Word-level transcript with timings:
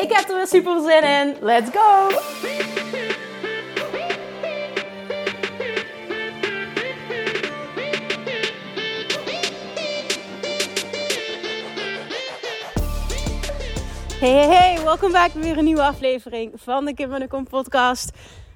Ik 0.00 0.12
heb 0.12 0.28
er 0.28 0.36
weer 0.36 0.46
super 0.46 0.80
zin 0.80 1.02
in. 1.02 1.36
Let's 1.40 1.70
go! 1.70 2.08
Hey, 14.18 14.32
hey, 14.32 14.46
hey, 14.46 14.84
welkom 14.84 15.12
bij 15.12 15.30
weer 15.34 15.58
een 15.58 15.64
nieuwe 15.64 15.82
aflevering 15.82 16.52
van 16.54 16.84
de 16.84 16.94
Kim 16.94 17.12
en 17.12 17.20
de 17.20 17.28
Kom 17.28 17.48
podcast. 17.48 18.10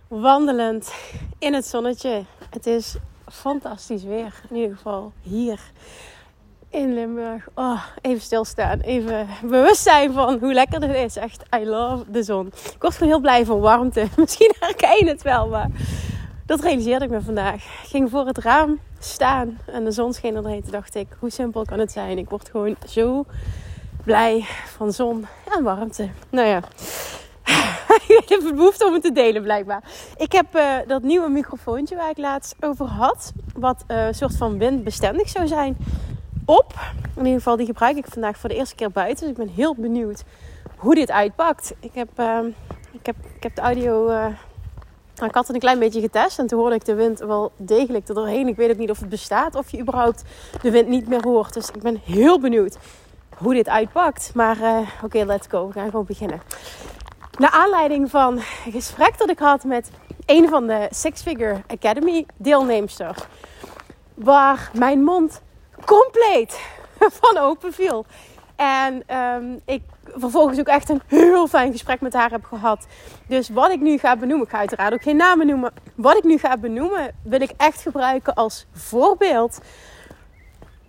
Wandelend 0.08 0.94
in 1.38 1.54
het 1.54 1.66
zonnetje. 1.66 2.24
Het 2.50 2.66
is 2.66 2.96
fantastisch 3.32 4.02
weer, 4.02 4.34
in 4.50 4.56
ieder 4.56 4.76
geval 4.76 5.12
hier 5.22 5.60
in 6.74 6.94
Limburg. 6.94 7.48
Oh, 7.54 7.84
even 8.00 8.20
stilstaan. 8.20 8.80
Even 8.80 9.28
bewust 9.42 9.82
zijn 9.82 10.12
van 10.12 10.38
hoe 10.38 10.52
lekker 10.52 10.80
dit 10.80 10.94
is. 10.94 11.16
Echt, 11.16 11.42
I 11.60 11.66
love 11.66 12.04
de 12.10 12.22
zon. 12.22 12.46
Ik 12.46 12.76
word 12.82 12.94
gewoon 12.94 13.08
heel 13.08 13.20
blij 13.20 13.44
van 13.44 13.60
warmte. 13.60 14.06
Misschien 14.16 14.54
herken 14.60 14.96
je 14.96 15.08
het 15.08 15.22
wel, 15.22 15.48
maar 15.48 15.68
dat 16.46 16.60
realiseerde 16.60 17.04
ik 17.04 17.10
me 17.10 17.20
vandaag. 17.20 17.64
Ging 17.86 18.10
voor 18.10 18.26
het 18.26 18.38
raam 18.38 18.80
staan 18.98 19.58
en 19.66 19.84
de 19.84 19.90
zon 19.90 20.12
scheen 20.12 20.36
er 20.36 20.42
doorheen. 20.42 20.62
Toen 20.62 20.70
dacht 20.70 20.94
ik, 20.94 21.06
hoe 21.18 21.30
simpel 21.30 21.64
kan 21.64 21.78
het 21.78 21.92
zijn? 21.92 22.18
Ik 22.18 22.28
word 22.28 22.48
gewoon 22.50 22.76
zo 22.88 23.24
blij 24.04 24.44
van 24.76 24.92
zon 24.92 25.26
en 25.56 25.62
warmte. 25.62 26.08
Nou 26.30 26.48
ja. 26.48 26.60
ik 28.22 28.28
heb 28.28 28.42
het 28.42 28.54
behoefte 28.54 28.86
om 28.86 28.92
het 28.92 29.02
te 29.02 29.12
delen 29.12 29.42
blijkbaar. 29.42 29.82
Ik 30.16 30.32
heb 30.32 30.56
uh, 30.56 30.76
dat 30.86 31.02
nieuwe 31.02 31.28
microfoontje 31.28 31.96
waar 31.96 32.10
ik 32.10 32.18
laatst 32.18 32.54
over 32.60 32.86
had. 32.86 33.32
Wat 33.54 33.84
een 33.86 34.14
soort 34.14 34.36
van 34.36 34.58
windbestendig 34.58 35.28
zou 35.28 35.46
zijn 35.46 35.76
op. 36.44 36.74
In 37.16 37.24
ieder 37.24 37.38
geval, 37.38 37.56
die 37.56 37.66
gebruik 37.66 37.96
ik 37.96 38.06
vandaag 38.08 38.38
voor 38.38 38.48
de 38.48 38.54
eerste 38.54 38.74
keer 38.74 38.90
buiten. 38.90 39.20
Dus 39.20 39.38
ik 39.38 39.44
ben 39.44 39.54
heel 39.54 39.74
benieuwd 39.74 40.24
hoe 40.76 40.94
dit 40.94 41.10
uitpakt. 41.10 41.74
Ik 41.80 41.94
heb, 41.94 42.08
uh, 42.16 42.38
ik 42.90 43.06
heb, 43.06 43.16
ik 43.36 43.42
heb 43.42 43.54
de 43.54 43.60
audio. 43.60 44.10
Uh, 44.10 44.26
ik 45.14 45.34
had 45.34 45.46
het 45.46 45.54
een 45.54 45.60
klein 45.60 45.78
beetje 45.78 46.00
getest 46.00 46.38
en 46.38 46.46
toen 46.46 46.58
hoorde 46.58 46.74
ik 46.74 46.84
de 46.84 46.94
wind 46.94 47.18
wel 47.18 47.52
degelijk 47.56 48.08
er 48.08 48.14
doorheen. 48.14 48.48
Ik 48.48 48.56
weet 48.56 48.70
ook 48.70 48.76
niet 48.76 48.90
of 48.90 49.00
het 49.00 49.08
bestaat 49.08 49.54
of 49.54 49.70
je 49.70 49.80
überhaupt 49.80 50.22
de 50.62 50.70
wind 50.70 50.88
niet 50.88 51.08
meer 51.08 51.22
hoort. 51.22 51.54
Dus 51.54 51.70
ik 51.70 51.82
ben 51.82 52.00
heel 52.04 52.40
benieuwd 52.40 52.76
hoe 53.36 53.54
dit 53.54 53.68
uitpakt. 53.68 54.30
Maar 54.34 54.58
uh, 54.58 54.78
oké, 55.02 55.24
let's 55.24 55.46
go. 55.50 55.66
We 55.66 55.72
gaan 55.72 55.90
gewoon 55.90 56.04
beginnen. 56.04 56.40
Naar 57.38 57.50
aanleiding 57.50 58.10
van 58.10 58.34
een 58.64 58.72
gesprek 58.72 59.18
dat 59.18 59.30
ik 59.30 59.38
had 59.38 59.64
met 59.64 59.90
een 60.26 60.48
van 60.48 60.66
de 60.66 60.88
Six 60.90 61.22
Figure 61.22 61.62
Academy 61.66 62.26
deelnemsters. 62.36 63.18
Waar 64.14 64.70
mijn 64.74 65.02
mond 65.02 65.40
compleet 65.84 66.60
van 67.20 67.38
open 67.38 67.72
viel. 67.72 68.06
En 68.56 69.16
um, 69.16 69.60
ik 69.64 69.82
vervolgens 70.14 70.58
ook 70.58 70.66
echt 70.66 70.88
een 70.88 71.02
heel 71.06 71.46
fijn 71.46 71.72
gesprek 71.72 72.00
met 72.00 72.12
haar 72.12 72.30
heb 72.30 72.44
gehad. 72.44 72.86
Dus 73.28 73.48
wat 73.48 73.70
ik 73.70 73.80
nu 73.80 73.98
ga 73.98 74.16
benoemen, 74.16 74.46
ik 74.46 74.52
ga 74.52 74.58
uiteraard 74.58 74.92
ook 74.92 75.02
geen 75.02 75.16
namen 75.16 75.46
noemen. 75.46 75.72
Wat 75.94 76.16
ik 76.16 76.24
nu 76.24 76.38
ga 76.38 76.56
benoemen, 76.56 77.14
wil 77.22 77.40
ik 77.40 77.52
echt 77.56 77.80
gebruiken 77.80 78.34
als 78.34 78.66
voorbeeld 78.72 79.60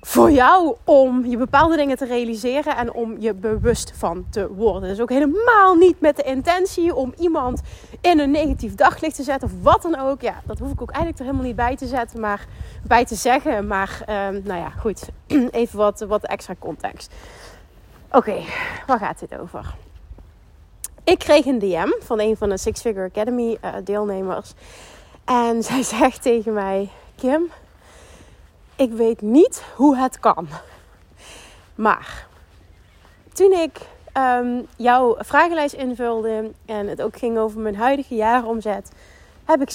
voor 0.08 0.32
jou 0.32 0.76
om 0.84 1.26
je 1.26 1.38
bepaalde 1.38 1.76
dingen 1.76 1.98
te 1.98 2.06
realiseren 2.06 2.78
en 2.78 2.94
om 2.94 3.16
je 3.20 3.34
bewust 3.34 3.94
van 3.96 4.26
te 4.30 4.54
worden. 4.54 4.90
Dus 4.90 5.00
ook 5.00 5.10
helemaal 5.10 5.76
niet 5.76 6.02
met 6.02 6.16
de 6.16 6.24
intentie 6.24 6.96
om 6.96 7.14
iemand 7.18 7.62
in 8.02 8.20
een 8.20 8.32
negatief 8.32 8.76
daglicht 8.76 9.16
te 9.16 9.24
zetten 9.24 9.48
of 9.48 9.54
wat 9.62 9.82
dan 9.82 10.00
ook. 10.00 10.22
Ja, 10.22 10.42
dat 10.46 10.60
hoef 10.60 10.72
ik 10.72 10.82
ook 10.82 10.92
eigenlijk 10.92 11.20
er 11.20 11.26
helemaal 11.26 11.48
niet 11.48 11.56
bij 11.56 11.76
te 11.76 11.88
zetten, 11.88 12.20
maar 12.20 12.46
bij 12.84 13.06
te 13.06 13.16
zeggen. 13.16 13.68
Maar 13.68 14.00
um, 14.02 14.42
nou 14.44 14.60
ja, 14.60 14.70
goed. 14.70 15.10
Even 15.52 15.78
wat, 15.78 16.00
wat 16.00 16.26
extra 16.26 16.56
context. 16.60 17.14
Oké, 18.12 18.36
waar 18.88 19.00
gaat 19.00 19.20
dit 19.20 19.40
over? 19.40 19.76
Ik 21.04 21.20
kreeg 21.20 21.46
een 21.46 21.60
DM 21.60 21.90
van 22.00 22.20
een 22.20 22.38
van 22.38 22.50
de 22.50 22.58
Six 22.58 22.82
Figure 22.82 23.06
Academy 23.06 23.58
uh, 23.64 23.74
deelnemers. 23.84 24.54
En 25.26 25.64
zij 25.70 25.84
zegt 25.84 26.22
tegen 26.22 26.54
mij: 26.54 26.90
Kim, 27.16 27.52
ik 28.76 28.92
weet 28.92 29.22
niet 29.22 29.64
hoe 29.76 29.98
het 29.98 30.20
kan. 30.20 30.48
Maar 31.76 32.28
toen 33.34 33.52
ik 33.52 33.80
um, 34.18 34.68
jouw 34.76 35.16
vragenlijst 35.20 35.74
invulde 35.74 36.52
en 36.66 36.88
het 36.88 37.02
ook 37.02 37.18
ging 37.18 37.38
over 37.38 37.60
mijn 37.60 37.76
huidige 37.76 38.16
jaaromzet, 38.16 38.92
heb 39.46 39.62
ik 39.62 39.72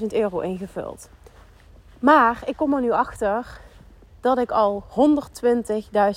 60.000 0.00 0.06
euro 0.06 0.40
ingevuld. 0.40 1.08
Maar 1.98 2.42
ik 2.46 2.56
kom 2.56 2.74
er 2.74 2.80
nu 2.80 2.90
achter 2.90 3.60
dat 4.20 4.38
ik 4.38 4.50
al 4.50 4.84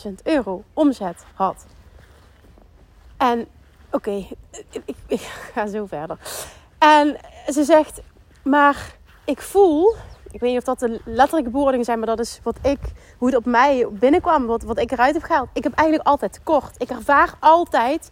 120.000 0.08 0.12
euro 0.24 0.64
omzet 0.74 1.26
had. 1.34 1.66
En 3.18 3.48
oké, 3.92 4.26
ik 5.08 5.20
ga 5.54 5.68
zo 5.68 5.86
verder. 5.86 6.18
En 6.78 7.18
ze 7.48 7.64
zegt, 7.64 8.02
maar 8.44 8.96
ik 9.26 9.42
voel 9.42 9.96
ik 10.36 10.42
weet 10.42 10.50
niet 10.50 10.60
of 10.60 10.66
dat 10.66 10.80
de 10.80 11.02
letterlijke 11.06 11.50
bewoordingen 11.50 11.86
zijn, 11.86 11.98
maar 11.98 12.08
dat 12.08 12.20
is 12.20 12.40
wat 12.44 12.58
ik, 12.62 12.80
hoe 13.18 13.28
het 13.28 13.38
op 13.38 13.46
mij 13.46 13.88
binnenkwam, 13.92 14.46
wat, 14.46 14.64
wat 14.64 14.80
ik 14.80 14.92
eruit 14.92 15.14
heb 15.14 15.24
gehaald. 15.24 15.50
Ik 15.54 15.64
heb 15.64 15.74
eigenlijk 15.74 16.08
altijd 16.08 16.34
tekort. 16.34 16.76
Ik 16.78 16.90
ervaar 16.90 17.34
altijd, 17.40 18.12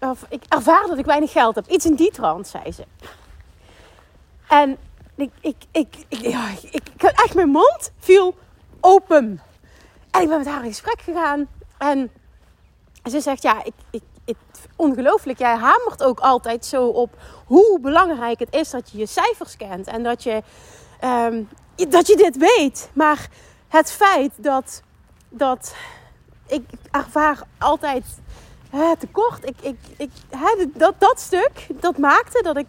of 0.00 0.26
ik 0.28 0.42
ervaar 0.48 0.86
dat 0.86 0.98
ik 0.98 1.04
weinig 1.04 1.32
geld 1.32 1.54
heb. 1.54 1.66
Iets 1.66 1.86
in 1.86 1.94
die 1.94 2.10
trant, 2.10 2.48
zei 2.48 2.72
ze. 2.72 2.84
En 4.48 4.76
ik, 5.14 5.30
ik, 5.40 5.56
ik, 5.70 5.96
ik, 6.08 6.18
ja, 6.18 6.48
ik, 6.50 6.70
ik, 6.70 7.02
echt 7.02 7.34
mijn 7.34 7.48
mond 7.48 7.92
viel 7.98 8.34
open. 8.80 9.40
En 10.10 10.22
ik 10.22 10.28
ben 10.28 10.38
met 10.38 10.46
haar 10.46 10.64
in 10.64 10.70
gesprek 10.70 11.00
gegaan. 11.00 11.48
En 11.78 12.10
ze 13.10 13.20
zegt, 13.20 13.42
ja, 13.42 13.64
ik, 13.64 13.74
ik, 13.90 14.02
het, 14.24 14.36
ongelooflijk. 14.76 15.38
Jij 15.38 15.56
hamert 15.56 16.02
ook 16.02 16.20
altijd 16.20 16.64
zo 16.64 16.86
op 16.86 17.10
hoe 17.44 17.80
belangrijk 17.80 18.38
het 18.38 18.54
is 18.54 18.70
dat 18.70 18.90
je 18.90 18.98
je 18.98 19.06
cijfers 19.06 19.56
kent. 19.56 19.86
En 19.86 20.02
dat 20.02 20.22
je 20.22 20.42
um, 21.04 21.48
dat 21.88 22.06
je 22.06 22.16
dit 22.16 22.36
weet. 22.36 22.90
Maar 22.92 23.28
het 23.68 23.92
feit 23.92 24.32
dat, 24.36 24.82
dat 25.28 25.74
ik 26.46 26.62
ervaar 26.90 27.42
altijd 27.58 28.04
tekort. 28.98 29.48
Ik, 29.48 29.56
ik, 29.60 29.78
ik, 29.96 30.10
dat, 30.74 30.94
dat 30.98 31.20
stuk, 31.20 31.66
dat 31.80 31.98
maakte 31.98 32.42
dat 32.42 32.56
ik 32.56 32.66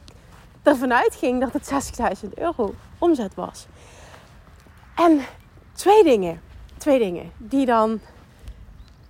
ervan 0.64 0.94
uitging 0.94 1.42
dat 1.42 1.54
het 1.54 1.94
60.000 2.24 2.30
euro 2.34 2.74
omzet 3.00 3.36
was. 3.36 3.68
En 4.96 5.22
twee 5.74 6.04
dingen, 6.04 6.42
twee 6.78 7.00
dingen 7.00 7.32
die 7.38 7.66
dan 7.66 8.00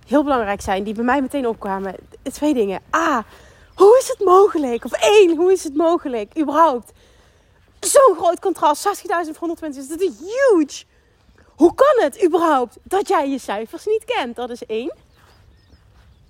heel 0.06 0.22
belangrijk 0.22 0.60
zijn, 0.60 0.84
die 0.84 0.94
bij 0.94 1.04
mij 1.04 1.20
meteen 1.20 1.48
opkwamen. 1.48 1.94
Twee 2.22 2.54
dingen. 2.54 2.80
A, 2.96 3.24
hoe 3.74 3.98
is 4.00 4.08
het 4.08 4.26
mogelijk? 4.26 4.84
Of 4.84 4.92
één, 4.92 5.36
hoe 5.36 5.52
is 5.52 5.64
het 5.64 5.74
mogelijk 5.74 6.38
überhaupt 6.38 6.92
Zo'n 7.80 8.16
groot 8.16 8.40
contrast. 8.40 8.86
60.000 8.86 8.92
voor 9.08 9.34
120 9.38 9.86
dat 9.86 10.00
is 10.00 10.12
huge. 10.18 10.84
Hoe 11.46 11.74
kan 11.74 12.04
het 12.04 12.24
überhaupt 12.24 12.76
dat 12.82 13.08
jij 13.08 13.30
je 13.30 13.38
cijfers 13.38 13.86
niet 13.86 14.04
kent? 14.04 14.36
Dat 14.36 14.50
is 14.50 14.66
één. 14.66 14.94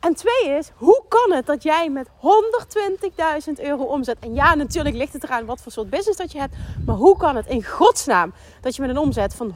En 0.00 0.14
twee 0.14 0.56
is, 0.58 0.70
hoe 0.74 1.02
kan 1.08 1.36
het 1.36 1.46
dat 1.46 1.62
jij 1.62 1.90
met 1.90 2.08
120.000 2.08 3.52
euro 3.56 3.82
omzet? 3.82 4.16
En 4.20 4.34
ja, 4.34 4.54
natuurlijk 4.54 4.94
ligt 4.94 5.12
het 5.12 5.24
eraan 5.24 5.44
wat 5.44 5.60
voor 5.60 5.72
soort 5.72 5.90
business 5.90 6.18
dat 6.18 6.32
je 6.32 6.38
hebt. 6.38 6.54
Maar 6.86 6.96
hoe 6.96 7.16
kan 7.16 7.36
het 7.36 7.46
in 7.46 7.64
godsnaam 7.64 8.32
dat 8.60 8.76
je 8.76 8.80
met 8.80 8.90
een 8.90 8.98
omzet 8.98 9.34
van 9.34 9.54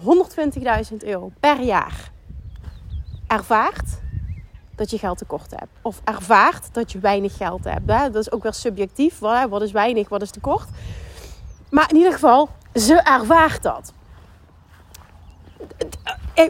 120.000 0.90 0.96
euro 0.98 1.30
per 1.40 1.60
jaar 1.60 2.10
ervaart 3.26 4.00
dat 4.74 4.90
je 4.90 4.98
geld 4.98 5.18
tekort 5.18 5.50
hebt? 5.50 5.72
Of 5.82 6.00
ervaart 6.04 6.74
dat 6.74 6.92
je 6.92 6.98
weinig 6.98 7.36
geld 7.36 7.64
hebt? 7.64 7.86
Dat 7.86 8.14
is 8.14 8.32
ook 8.32 8.42
wel 8.42 8.52
subjectief. 8.52 9.18
Wat 9.18 9.62
is 9.62 9.72
weinig, 9.72 10.08
wat 10.08 10.22
is 10.22 10.30
tekort? 10.30 10.68
Maar 11.72 11.90
in 11.90 11.96
ieder 11.96 12.12
geval, 12.12 12.48
ze 12.74 12.94
ervaart 12.94 13.62
dat. 13.62 13.92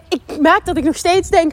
Ik 0.09 0.39
merk 0.41 0.65
dat 0.65 0.77
ik 0.77 0.85
nog 0.85 0.97
steeds 0.97 1.29
denk: 1.29 1.53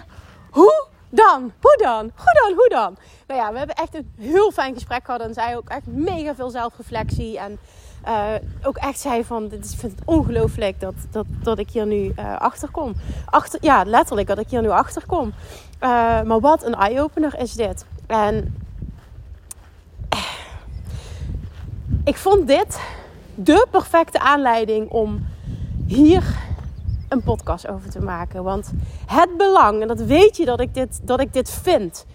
hoe 0.50 0.88
dan? 1.10 1.52
Hoe 1.62 1.78
dan? 1.78 2.12
Hoe 2.16 2.34
dan? 2.44 2.54
Hoe 2.56 2.70
dan? 2.70 2.98
Nou 3.28 3.40
ja, 3.40 3.52
we 3.52 3.58
hebben 3.58 3.76
echt 3.76 3.96
een 3.96 4.14
heel 4.18 4.52
fijn 4.52 4.74
gesprek 4.74 5.06
gehad. 5.06 5.22
En 5.22 5.34
zij 5.34 5.58
ook 5.58 5.70
echt 5.70 5.86
mega 5.86 6.36
veel 6.36 6.50
zelfreflectie. 6.50 7.40
En 7.40 7.60
uh, 8.08 8.34
ook 8.64 8.78
echt 8.78 9.00
zei 9.00 9.26
van, 9.26 9.48
dit 9.48 9.66
is, 9.66 9.76
vind 9.76 9.92
het 9.92 10.02
ongelooflijk 10.06 10.80
dat, 10.80 10.96
dat, 11.12 11.26
dat 11.44 11.60
ik 11.60 11.70
hier 11.70 11.86
nu 11.86 12.14
uh, 12.20 12.38
achter 12.38 12.72
kom. 12.72 12.96
Achter, 13.26 13.60
ja, 13.64 13.84
letterlijk 13.86 14.28
dat 14.28 14.40
ik 14.40 14.50
hier 14.50 14.62
nu 14.62 14.70
achter 14.70 15.06
kom. 15.06 15.28
Uh, 15.28 15.90
maar 16.22 16.40
wat 16.40 16.64
een 16.64 16.76
eye-opener 16.76 17.40
is 17.40 17.54
dit. 17.54 17.86
En 18.08 18.56
ik 22.04 22.18
vond 22.18 22.48
dit 22.48 22.80
de 23.44 23.68
perfecte 23.72 24.20
aanleiding 24.20 24.90
om 24.90 25.26
hier 25.88 26.24
een 27.10 27.24
podcast 27.24 27.68
over 27.68 27.90
te 27.90 28.02
maken. 28.02 28.44
Want 28.44 28.72
het 29.06 29.38
belang, 29.38 29.82
en 29.82 29.88
dat 29.88 30.02
weet 30.02 30.38
je 30.38 30.46
dat 30.46 30.60
ik 30.60 30.74
dit, 30.74 31.00
dat 31.04 31.20
ik 31.20 31.34
dit 31.34 31.50
vind. 31.50 32.06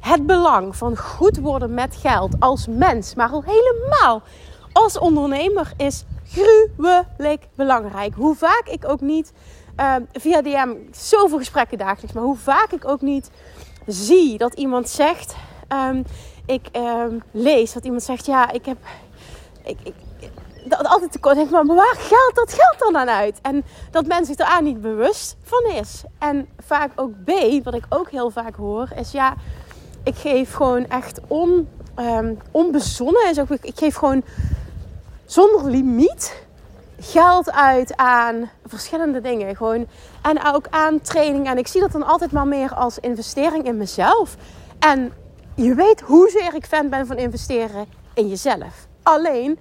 Het 0.00 0.26
belang 0.26 0.76
van 0.76 0.96
goed 0.96 1.38
worden 1.38 1.74
met 1.74 1.96
geld 1.96 2.34
als 2.38 2.66
mens, 2.66 3.14
maar 3.14 3.30
al 3.30 3.44
helemaal 3.46 4.22
als 4.72 4.98
ondernemer 4.98 5.72
is 5.76 6.04
gruwelijk 6.26 7.48
belangrijk. 7.54 8.14
Hoe 8.14 8.34
vaak 8.34 8.62
ik 8.70 8.88
ook 8.88 9.00
niet 9.00 9.32
uh, 9.80 9.94
via 10.12 10.42
DM, 10.42 10.74
zoveel 10.90 11.38
gesprekken 11.38 11.78
dagelijks, 11.78 12.12
maar 12.12 12.24
hoe 12.24 12.36
vaak 12.36 12.72
ik 12.72 12.88
ook 12.88 13.00
niet 13.00 13.30
zie 13.86 14.38
dat 14.38 14.54
iemand 14.54 14.88
zegt, 14.88 15.36
um, 15.68 16.04
ik 16.46 16.68
um, 16.76 17.22
lees 17.30 17.72
dat 17.72 17.84
iemand 17.84 18.02
zegt, 18.02 18.26
ja, 18.26 18.50
ik 18.50 18.64
heb, 18.64 18.78
ik, 19.64 19.78
ik, 19.82 19.94
dat 20.64 20.86
altijd 20.86 21.12
tekort 21.12 21.34
denk, 21.34 21.50
maar 21.50 21.66
waar 21.66 21.96
geldt 21.98 22.34
dat 22.34 22.52
geld 22.52 22.78
dan 22.78 22.96
aan 22.96 23.08
uit? 23.08 23.38
En 23.42 23.64
dat 23.90 24.06
mensen 24.06 24.34
zich 24.34 24.46
daar 24.46 24.62
niet 24.62 24.80
bewust 24.80 25.36
van 25.42 25.64
is. 25.70 26.02
En 26.18 26.48
vaak 26.58 26.90
ook 26.96 27.12
B, 27.24 27.30
wat 27.64 27.74
ik 27.74 27.84
ook 27.88 28.10
heel 28.10 28.30
vaak 28.30 28.56
hoor, 28.56 28.88
is 28.96 29.10
ja, 29.10 29.34
ik 30.04 30.16
geef 30.16 30.52
gewoon 30.52 30.88
echt 30.88 31.20
on, 31.26 31.68
um, 31.98 32.38
onbezonnen. 32.50 33.30
Is 33.30 33.40
ook, 33.40 33.48
ik 33.48 33.78
geef 33.78 33.94
gewoon 33.94 34.22
zonder 35.24 35.70
limiet 35.70 36.44
geld 37.00 37.52
uit 37.52 37.96
aan 37.96 38.50
verschillende 38.66 39.20
dingen. 39.20 39.56
Gewoon, 39.56 39.86
en 40.22 40.44
ook 40.54 40.66
aan 40.70 41.00
training. 41.00 41.46
En 41.46 41.58
ik 41.58 41.66
zie 41.66 41.80
dat 41.80 41.92
dan 41.92 42.06
altijd 42.06 42.32
maar 42.32 42.46
meer 42.46 42.74
als 42.74 42.98
investering 42.98 43.64
in 43.64 43.76
mezelf. 43.76 44.36
En 44.78 45.12
je 45.54 45.74
weet 45.74 46.00
hoezeer 46.00 46.54
ik 46.54 46.66
fan 46.66 46.88
ben 46.88 47.06
van 47.06 47.16
investeren 47.16 47.86
in 48.14 48.28
jezelf. 48.28 48.86
Alleen 49.02 49.58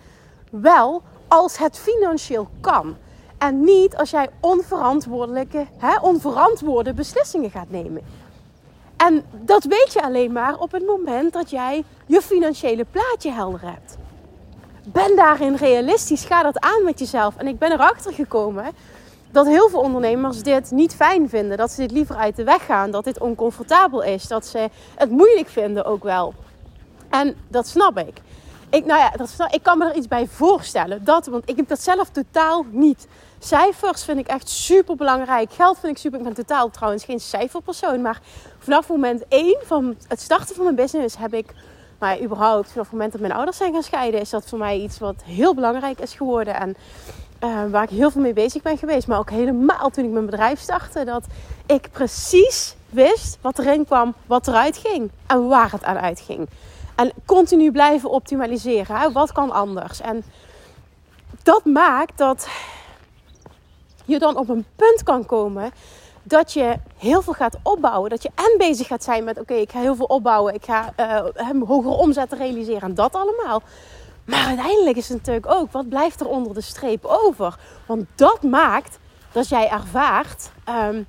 wel 0.52 1.02
als 1.28 1.58
het 1.58 1.80
financieel 1.80 2.48
kan. 2.62 2.96
En 3.38 3.64
niet 3.64 3.98
als 3.98 4.10
jij 4.10 4.30
onverantwoordelijke, 4.40 5.66
hè, 5.78 6.00
onverantwoorde 6.00 6.94
beslissingen 6.94 7.52
gaat 7.52 7.70
nemen. 7.70 8.02
En 8.98 9.24
dat 9.32 9.64
weet 9.64 9.94
je 9.94 10.04
alleen 10.04 10.32
maar 10.32 10.60
op 10.60 10.72
het 10.72 10.86
moment 10.86 11.34
dat 11.34 11.50
jij 11.50 11.84
je 12.06 12.22
financiële 12.22 12.86
plaatje 12.92 13.32
helder 13.32 13.62
hebt. 13.62 13.98
Ben 14.84 15.16
daarin 15.16 15.56
realistisch. 15.56 16.26
Ga 16.26 16.44
dat 16.44 16.60
aan 16.60 16.84
met 16.84 17.00
jezelf. 17.00 17.38
En 17.38 17.48
ik 17.48 17.60
ben 17.60 17.72
erachter 17.72 18.14
gekomen 18.14 18.66
dat 19.32 19.46
heel 19.46 19.70
veel 19.70 19.80
ondernemers 19.80 20.44
dit 20.44 20.72
niet 20.72 20.96
fijn 20.96 21.30
vinden. 21.30 21.58
Dat 21.58 21.72
ze 21.72 21.82
dit 21.82 21.92
liever 21.92 22.16
uit 22.16 22.36
de 22.36 22.44
weg 22.44 22.66
gaan. 22.66 22.92
Dat 22.92 23.04
dit 23.04 23.20
oncomfortabel 23.20 24.04
is. 24.04 24.28
Dat 24.28 24.46
ze 24.46 24.70
het 24.96 25.10
moeilijk 25.10 25.48
vinden 25.48 25.86
ook 25.86 26.04
wel. 26.04 26.34
En 27.10 27.36
dat 27.48 27.68
snap 27.68 27.98
ik. 27.98 28.22
Ik, 28.72 28.86
nou 28.86 29.00
ja, 29.00 29.10
dat, 29.10 29.36
ik 29.50 29.64
kan 29.64 29.78
me 29.78 29.90
er 29.90 29.96
iets 29.96 30.08
bij 30.08 30.28
voorstellen. 30.28 31.04
Dat, 31.04 31.26
want 31.26 31.50
ik 31.50 31.56
heb 31.56 31.68
dat 31.68 31.82
zelf 31.82 32.10
totaal 32.10 32.66
niet. 32.70 33.08
Cijfers 33.40 34.04
vind 34.04 34.20
ik 34.20 34.28
echt 34.28 34.50
super 34.50 34.96
belangrijk. 34.96 35.54
Geld 35.54 35.80
vind 35.80 35.92
ik 35.92 35.98
super. 35.98 36.18
Ik 36.20 36.26
ben 36.26 36.34
totaal 36.34 36.70
trouwens 36.70 37.04
geen 37.04 37.20
cijferpersoon. 37.20 38.02
Maar 38.02 38.22
vanaf 38.60 38.88
moment 38.88 39.24
1 39.28 39.58
van 39.64 39.96
het 40.08 40.22
starten 40.22 40.56
van 40.56 40.64
mijn 40.64 40.76
business 40.76 41.18
heb 41.18 41.34
ik. 41.34 41.54
Maar 42.00 42.22
überhaupt, 42.22 42.72
vanaf 42.72 42.84
het 42.84 42.92
moment 42.92 43.12
dat 43.12 43.22
mijn 43.22 43.34
ouders 43.34 43.58
zijn 43.58 43.74
gaan 43.74 43.84
scheiden, 43.84 44.20
is 44.20 44.30
dat 44.30 44.50
voor 44.50 44.58
mij 44.58 44.80
iets 44.80 45.00
wat 45.00 45.24
heel 45.24 45.56
belangrijk 45.56 46.00
is 46.00 46.14
geworden. 46.14 46.56
En 46.56 46.76
uh, 47.44 47.72
waar 47.72 47.84
ik 47.84 47.90
heel 47.90 48.12
veel 48.12 48.22
mee 48.22 48.34
bezig 48.34 48.62
ben 48.62 48.78
geweest. 48.78 49.08
Maar 49.08 49.20
ook 49.20 49.30
helemaal 49.30 49.90
toen 49.90 50.06
ik 50.06 50.12
mijn 50.12 50.26
bedrijf 50.26 50.60
startte. 50.60 51.04
Dat 51.04 51.24
ik 51.66 51.90
precies 51.92 52.76
wist 52.90 53.38
wat 53.42 53.60
erin 53.60 53.86
kwam, 53.86 54.14
wat 54.26 54.48
eruit 54.48 54.78
ging. 54.78 55.12
En 55.28 55.48
waar 55.48 55.72
het 55.72 55.84
aan 55.84 55.98
uitging. 55.98 56.48
En 57.02 57.12
continu 57.26 57.72
blijven 57.72 58.10
optimaliseren. 58.10 59.14
Wat 59.14 59.32
kan 59.32 59.52
anders? 59.52 60.02
En 60.02 60.24
dat 61.44 61.66
maakt 61.66 62.18
dat 62.18 62.48
je 64.06 64.20
dan 64.20 64.38
op 64.38 64.50
een 64.50 64.66
punt 64.76 65.04
kan 65.04 65.26
komen 65.26 65.72
dat 66.24 66.54
je 66.54 66.78
heel 66.98 67.22
veel 67.22 67.34
gaat 67.34 67.58
opbouwen. 67.64 68.10
Dat 68.10 68.24
je 68.24 68.30
en 68.36 68.58
bezig 68.58 68.88
gaat 68.88 69.04
zijn 69.04 69.24
met: 69.24 69.40
oké, 69.40 69.54
ik 69.54 69.72
ga 69.72 69.80
heel 69.80 69.96
veel 69.96 70.06
opbouwen. 70.06 70.54
Ik 70.54 70.66
ga 70.66 70.94
uh, 71.00 71.62
hogere 71.68 71.94
omzetten 71.94 72.38
realiseren. 72.38 72.82
En 72.82 72.96
dat 72.96 73.14
allemaal. 73.14 73.62
Maar 74.26 74.46
uiteindelijk 74.46 74.98
is 74.98 75.10
het 75.10 75.18
natuurlijk 75.18 75.52
ook: 75.52 75.72
wat 75.72 75.90
blijft 75.90 76.20
er 76.20 76.28
onder 76.28 76.54
de 76.54 76.62
streep 76.62 77.06
over? 77.06 77.58
Want 77.86 78.06
dat 78.16 78.44
maakt 78.44 79.00
dat 79.32 79.50
jij 79.50 79.70
ervaart. 79.70 80.52
Um, 80.70 81.08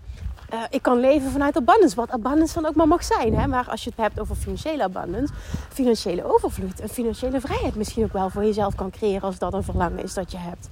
uh, 0.53 0.61
ik 0.71 0.83
kan 0.83 1.01
leven 1.01 1.31
vanuit 1.31 1.57
abundance. 1.57 1.97
Wat 1.97 2.11
abundance 2.11 2.55
dan 2.55 2.67
ook 2.67 2.75
maar 2.75 2.89
mag 2.89 3.05
zijn. 3.05 3.39
Hè? 3.39 3.47
Maar 3.47 3.71
als 3.71 3.85
je 3.85 3.91
het 3.91 3.99
hebt 3.99 4.21
over 4.21 4.37
financiële 4.37 4.83
abundance, 4.83 5.33
financiële 5.69 6.35
overvloed 6.35 6.81
en 6.81 6.89
financiële 6.89 7.41
vrijheid 7.41 7.75
misschien 7.75 8.05
ook 8.05 8.13
wel 8.13 8.31
voor 8.31 8.45
jezelf 8.45 8.75
kan 8.75 8.91
creëren 8.91 9.23
als 9.23 9.39
dat 9.39 9.55
een 9.55 9.63
verlangen 9.63 10.03
is 10.03 10.15
dat 10.15 10.31
je 10.31 10.39
hebt. 10.39 10.69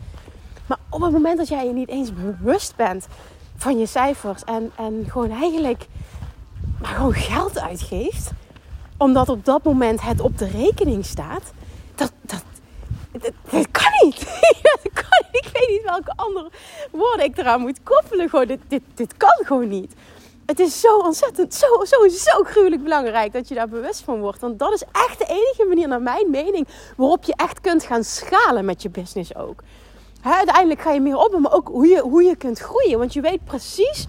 Maar 0.67 0.79
op 0.89 1.01
het 1.01 1.13
moment 1.13 1.39
dat 1.39 1.49
jij 1.49 1.67
je 1.67 1.73
niet 1.73 1.89
eens 1.89 2.15
bewust 2.15 2.77
bent 2.77 3.07
van 3.57 3.79
je 3.79 3.87
cijfers 3.87 4.45
en, 4.45 4.71
en 4.77 5.05
gewoon 5.09 5.31
eigenlijk 5.31 5.87
maar 6.81 6.95
gewoon 6.95 7.15
geld 7.15 7.59
uitgeeft, 7.59 8.31
omdat 8.97 9.29
op 9.29 9.45
dat 9.45 9.65
moment 9.65 10.01
het 10.03 10.21
op 10.21 10.39
de 10.39 10.47
rekening 10.47 11.05
staat, 11.05 11.53
dat, 11.95 12.13
dat, 12.21 12.43
dat, 13.13 13.71
kan 13.71 13.93
niet. 14.05 14.27
weet 15.67 15.83
welke 15.85 16.13
andere 16.17 16.51
woorden 16.91 17.25
ik 17.25 17.39
eraan 17.39 17.61
moet 17.61 17.83
koppelen. 17.83 18.29
Gewoon, 18.29 18.47
dit, 18.47 18.61
dit, 18.69 18.83
dit 18.95 19.17
kan 19.17 19.45
gewoon 19.45 19.69
niet. 19.69 19.95
Het 20.47 20.59
is 20.59 20.81
zo 20.81 20.99
ontzettend, 20.99 21.55
zo, 21.55 21.67
zo, 21.85 22.09
zo 22.09 22.43
gruwelijk 22.43 22.83
belangrijk 22.83 23.33
dat 23.33 23.49
je 23.49 23.55
daar 23.55 23.69
bewust 23.69 24.03
van 24.03 24.21
wordt. 24.21 24.41
Want 24.41 24.59
dat 24.59 24.73
is 24.73 24.83
echt 24.93 25.19
de 25.19 25.25
enige 25.25 25.65
manier, 25.69 25.89
naar 25.89 26.03
mijn 26.03 26.31
mening, 26.31 26.69
waarop 26.97 27.25
je 27.25 27.35
echt 27.37 27.61
kunt 27.61 27.83
gaan 27.83 28.05
schalen 28.05 28.65
met 28.65 28.83
je 28.83 28.91
business 28.91 29.35
ook. 29.35 29.63
uiteindelijk 30.23 30.81
ga 30.81 30.93
je 30.93 31.01
meer 31.01 31.17
op, 31.17 31.39
maar 31.39 31.53
ook 31.53 31.69
hoe 31.69 31.87
je, 31.87 32.01
hoe 32.01 32.23
je 32.23 32.37
kunt 32.37 32.59
groeien. 32.59 32.99
Want 32.99 33.13
je 33.13 33.21
weet 33.21 33.45
precies 33.45 34.07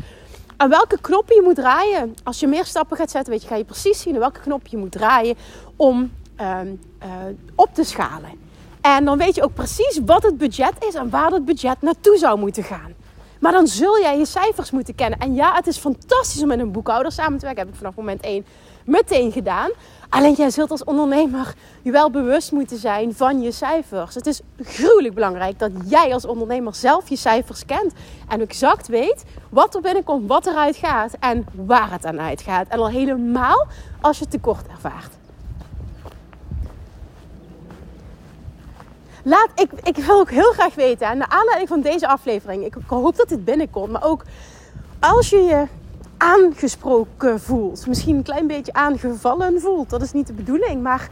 aan 0.57 0.69
welke 0.69 1.01
knoppen 1.01 1.35
je 1.35 1.41
moet 1.41 1.55
draaien. 1.55 2.15
Als 2.23 2.39
je 2.39 2.47
meer 2.47 2.65
stappen 2.65 2.97
gaat 2.97 3.11
zetten, 3.11 3.31
weet 3.31 3.41
je, 3.41 3.47
ga 3.47 3.55
je 3.55 3.63
precies 3.63 4.01
zien 4.01 4.13
aan 4.13 4.19
welke 4.19 4.39
knop 4.39 4.67
je 4.67 4.77
moet 4.77 4.91
draaien 4.91 5.35
om 5.75 6.11
uh, 6.41 6.59
uh, 7.03 7.09
op 7.55 7.73
te 7.73 7.83
schalen. 7.83 8.50
En 8.81 9.05
dan 9.05 9.17
weet 9.17 9.35
je 9.35 9.43
ook 9.43 9.53
precies 9.53 9.99
wat 10.05 10.23
het 10.23 10.37
budget 10.37 10.73
is 10.87 10.93
en 10.93 11.09
waar 11.09 11.29
dat 11.29 11.45
budget 11.45 11.81
naartoe 11.81 12.17
zou 12.17 12.39
moeten 12.39 12.63
gaan. 12.63 12.93
Maar 13.39 13.51
dan 13.51 13.67
zul 13.67 13.99
jij 13.99 14.17
je 14.17 14.25
cijfers 14.25 14.71
moeten 14.71 14.95
kennen. 14.95 15.19
En 15.19 15.33
ja, 15.33 15.53
het 15.55 15.67
is 15.67 15.77
fantastisch 15.77 16.41
om 16.41 16.47
met 16.47 16.59
een 16.59 16.71
boekhouder 16.71 17.11
samen 17.11 17.39
te 17.39 17.45
werken. 17.45 17.63
Heb 17.63 17.71
ik 17.71 17.77
vanaf 17.77 17.95
moment 17.95 18.21
1 18.21 18.45
meteen 18.85 19.31
gedaan. 19.31 19.71
Alleen 20.09 20.33
jij 20.33 20.49
zult 20.49 20.71
als 20.71 20.83
ondernemer 20.83 21.53
je 21.81 21.91
wel 21.91 22.11
bewust 22.11 22.51
moeten 22.51 22.77
zijn 22.77 23.15
van 23.15 23.41
je 23.41 23.51
cijfers. 23.51 24.15
Het 24.15 24.25
is 24.25 24.41
gruwelijk 24.63 25.13
belangrijk 25.13 25.59
dat 25.59 25.71
jij 25.85 26.13
als 26.13 26.25
ondernemer 26.25 26.75
zelf 26.75 27.09
je 27.09 27.15
cijfers 27.15 27.65
kent. 27.65 27.93
En 28.27 28.41
exact 28.41 28.87
weet 28.87 29.23
wat 29.49 29.75
er 29.75 29.81
binnenkomt, 29.81 30.27
wat 30.27 30.45
eruit 30.47 30.75
gaat 30.75 31.13
en 31.19 31.45
waar 31.55 31.91
het 31.91 32.05
aan 32.05 32.19
uitgaat. 32.19 32.67
En 32.67 32.79
al 32.79 32.89
helemaal 32.89 33.67
als 34.01 34.19
je 34.19 34.27
tekort 34.27 34.67
ervaart. 34.67 35.20
Laat, 39.23 39.49
ik, 39.55 39.71
ik 39.83 39.97
wil 39.97 40.19
ook 40.19 40.29
heel 40.29 40.51
graag 40.51 40.75
weten, 40.75 41.07
en 41.07 41.17
naar 41.17 41.29
aanleiding 41.29 41.69
van 41.69 41.81
deze 41.81 42.07
aflevering, 42.07 42.65
ik 42.65 42.75
hoop 42.87 43.15
dat 43.15 43.29
dit 43.29 43.45
binnenkomt, 43.45 43.91
maar 43.91 44.03
ook 44.03 44.23
als 44.99 45.29
je 45.29 45.41
je 45.41 45.65
aangesproken 46.17 47.39
voelt, 47.39 47.87
misschien 47.87 48.15
een 48.15 48.23
klein 48.23 48.47
beetje 48.47 48.73
aangevallen 48.73 49.61
voelt, 49.61 49.89
dat 49.89 50.01
is 50.01 50.11
niet 50.11 50.27
de 50.27 50.33
bedoeling, 50.33 50.81
maar 50.81 51.09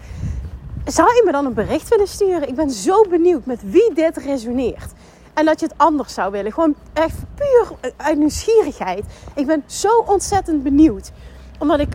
zou 0.85 1.07
je 1.07 1.21
me 1.25 1.31
dan 1.31 1.45
een 1.45 1.53
bericht 1.53 1.89
willen 1.89 2.07
sturen? 2.07 2.47
Ik 2.47 2.55
ben 2.55 2.69
zo 2.69 3.05
benieuwd 3.09 3.45
met 3.45 3.71
wie 3.71 3.93
dit 3.93 4.17
resoneert. 4.17 4.91
En 5.33 5.45
dat 5.45 5.59
je 5.59 5.65
het 5.65 5.77
anders 5.77 6.13
zou 6.13 6.31
willen. 6.31 6.51
Gewoon 6.53 6.75
echt 6.93 7.15
puur 7.35 7.91
uit 7.97 8.17
nieuwsgierigheid. 8.17 9.05
Ik 9.35 9.45
ben 9.45 9.63
zo 9.65 10.03
ontzettend 10.05 10.63
benieuwd. 10.63 11.11
Omdat 11.59 11.79
ik 11.79 11.93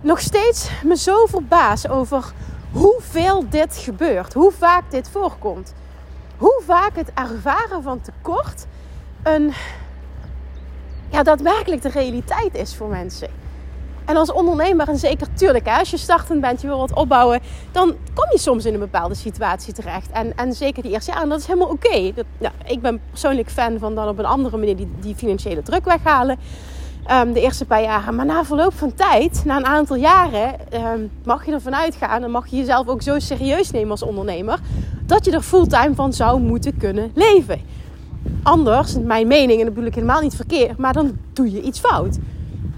nog 0.00 0.20
steeds 0.20 0.70
me 0.84 0.96
zo 0.96 1.26
verbaas 1.26 1.88
over 1.88 2.32
hoeveel 2.76 3.48
dit 3.48 3.76
gebeurt, 3.76 4.32
hoe 4.32 4.52
vaak 4.52 4.90
dit 4.90 5.08
voorkomt. 5.08 5.74
Hoe 6.36 6.62
vaak 6.64 6.96
het 6.96 7.10
ervaren 7.14 7.82
van 7.82 8.00
tekort 8.00 8.66
een, 9.22 9.52
ja, 11.10 11.22
daadwerkelijk 11.22 11.82
de 11.82 11.88
realiteit 11.88 12.54
is 12.54 12.76
voor 12.76 12.88
mensen. 12.88 13.28
En 14.04 14.16
als 14.16 14.32
ondernemer, 14.32 14.88
en 14.88 14.98
zeker 14.98 15.26
tuurlijk, 15.34 15.68
als 15.68 15.90
je 15.90 15.96
startend 15.96 16.40
bent, 16.40 16.60
je 16.60 16.66
wil 16.66 16.78
wat 16.78 16.92
opbouwen, 16.92 17.40
dan 17.72 17.96
kom 18.14 18.24
je 18.30 18.38
soms 18.38 18.64
in 18.64 18.74
een 18.74 18.80
bepaalde 18.80 19.14
situatie 19.14 19.72
terecht. 19.72 20.10
En, 20.10 20.36
en 20.36 20.52
zeker 20.52 20.82
die 20.82 20.92
eerste 20.92 21.10
jaren, 21.12 21.28
dat 21.28 21.40
is 21.40 21.46
helemaal 21.46 21.68
oké. 21.68 22.12
Ja, 22.38 22.52
ik 22.64 22.80
ben 22.80 23.00
persoonlijk 23.10 23.50
fan 23.50 23.78
van 23.78 23.94
dan 23.94 24.08
op 24.08 24.18
een 24.18 24.24
andere 24.24 24.56
manier 24.56 24.76
die, 24.76 24.88
die 25.00 25.14
financiële 25.14 25.62
druk 25.62 25.84
weghalen. 25.84 26.38
Um, 27.10 27.32
de 27.32 27.40
eerste 27.40 27.64
paar 27.64 27.82
jaren. 27.82 28.14
Maar 28.14 28.26
na 28.26 28.44
verloop 28.44 28.74
van 28.74 28.94
tijd, 28.94 29.44
na 29.44 29.56
een 29.56 29.66
aantal 29.66 29.96
jaren, 29.96 30.54
um, 30.72 31.10
mag 31.24 31.46
je 31.46 31.52
ervan 31.52 31.74
uitgaan 31.74 32.22
en 32.22 32.30
mag 32.30 32.46
je 32.46 32.56
jezelf 32.56 32.88
ook 32.88 33.02
zo 33.02 33.18
serieus 33.18 33.70
nemen 33.70 33.90
als 33.90 34.02
ondernemer, 34.02 34.58
dat 35.04 35.24
je 35.24 35.30
er 35.30 35.42
fulltime 35.42 35.94
van 35.94 36.12
zou 36.12 36.40
moeten 36.40 36.76
kunnen 36.76 37.10
leven. 37.14 37.60
Anders, 38.42 38.98
mijn 38.98 39.26
mening, 39.26 39.58
en 39.58 39.64
dat 39.64 39.74
bedoel 39.74 39.88
ik 39.88 39.94
helemaal 39.94 40.20
niet 40.20 40.34
verkeerd, 40.34 40.78
maar 40.78 40.92
dan 40.92 41.18
doe 41.32 41.52
je 41.52 41.62
iets 41.62 41.78
fout. 41.78 42.18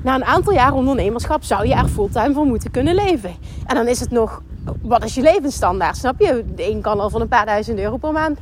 Na 0.02 0.14
een 0.14 0.24
aantal 0.24 0.52
jaar 0.52 0.72
ondernemerschap 0.72 1.42
zou 1.42 1.66
je 1.66 1.74
er 1.74 1.88
fulltime 1.88 2.34
van 2.34 2.48
moeten 2.48 2.70
kunnen 2.70 2.94
leven. 2.94 3.34
En 3.66 3.74
dan 3.74 3.88
is 3.88 4.00
het 4.00 4.10
nog 4.10 4.42
wat 4.82 5.04
is 5.04 5.14
je 5.14 5.22
levensstandaard? 5.22 5.96
Snap 5.96 6.20
je? 6.20 6.44
De 6.54 6.70
een 6.70 6.80
kan 6.80 7.00
al 7.00 7.10
van 7.10 7.20
een 7.20 7.28
paar 7.28 7.46
duizend 7.46 7.78
euro 7.78 7.96
per 7.96 8.12
maand 8.12 8.38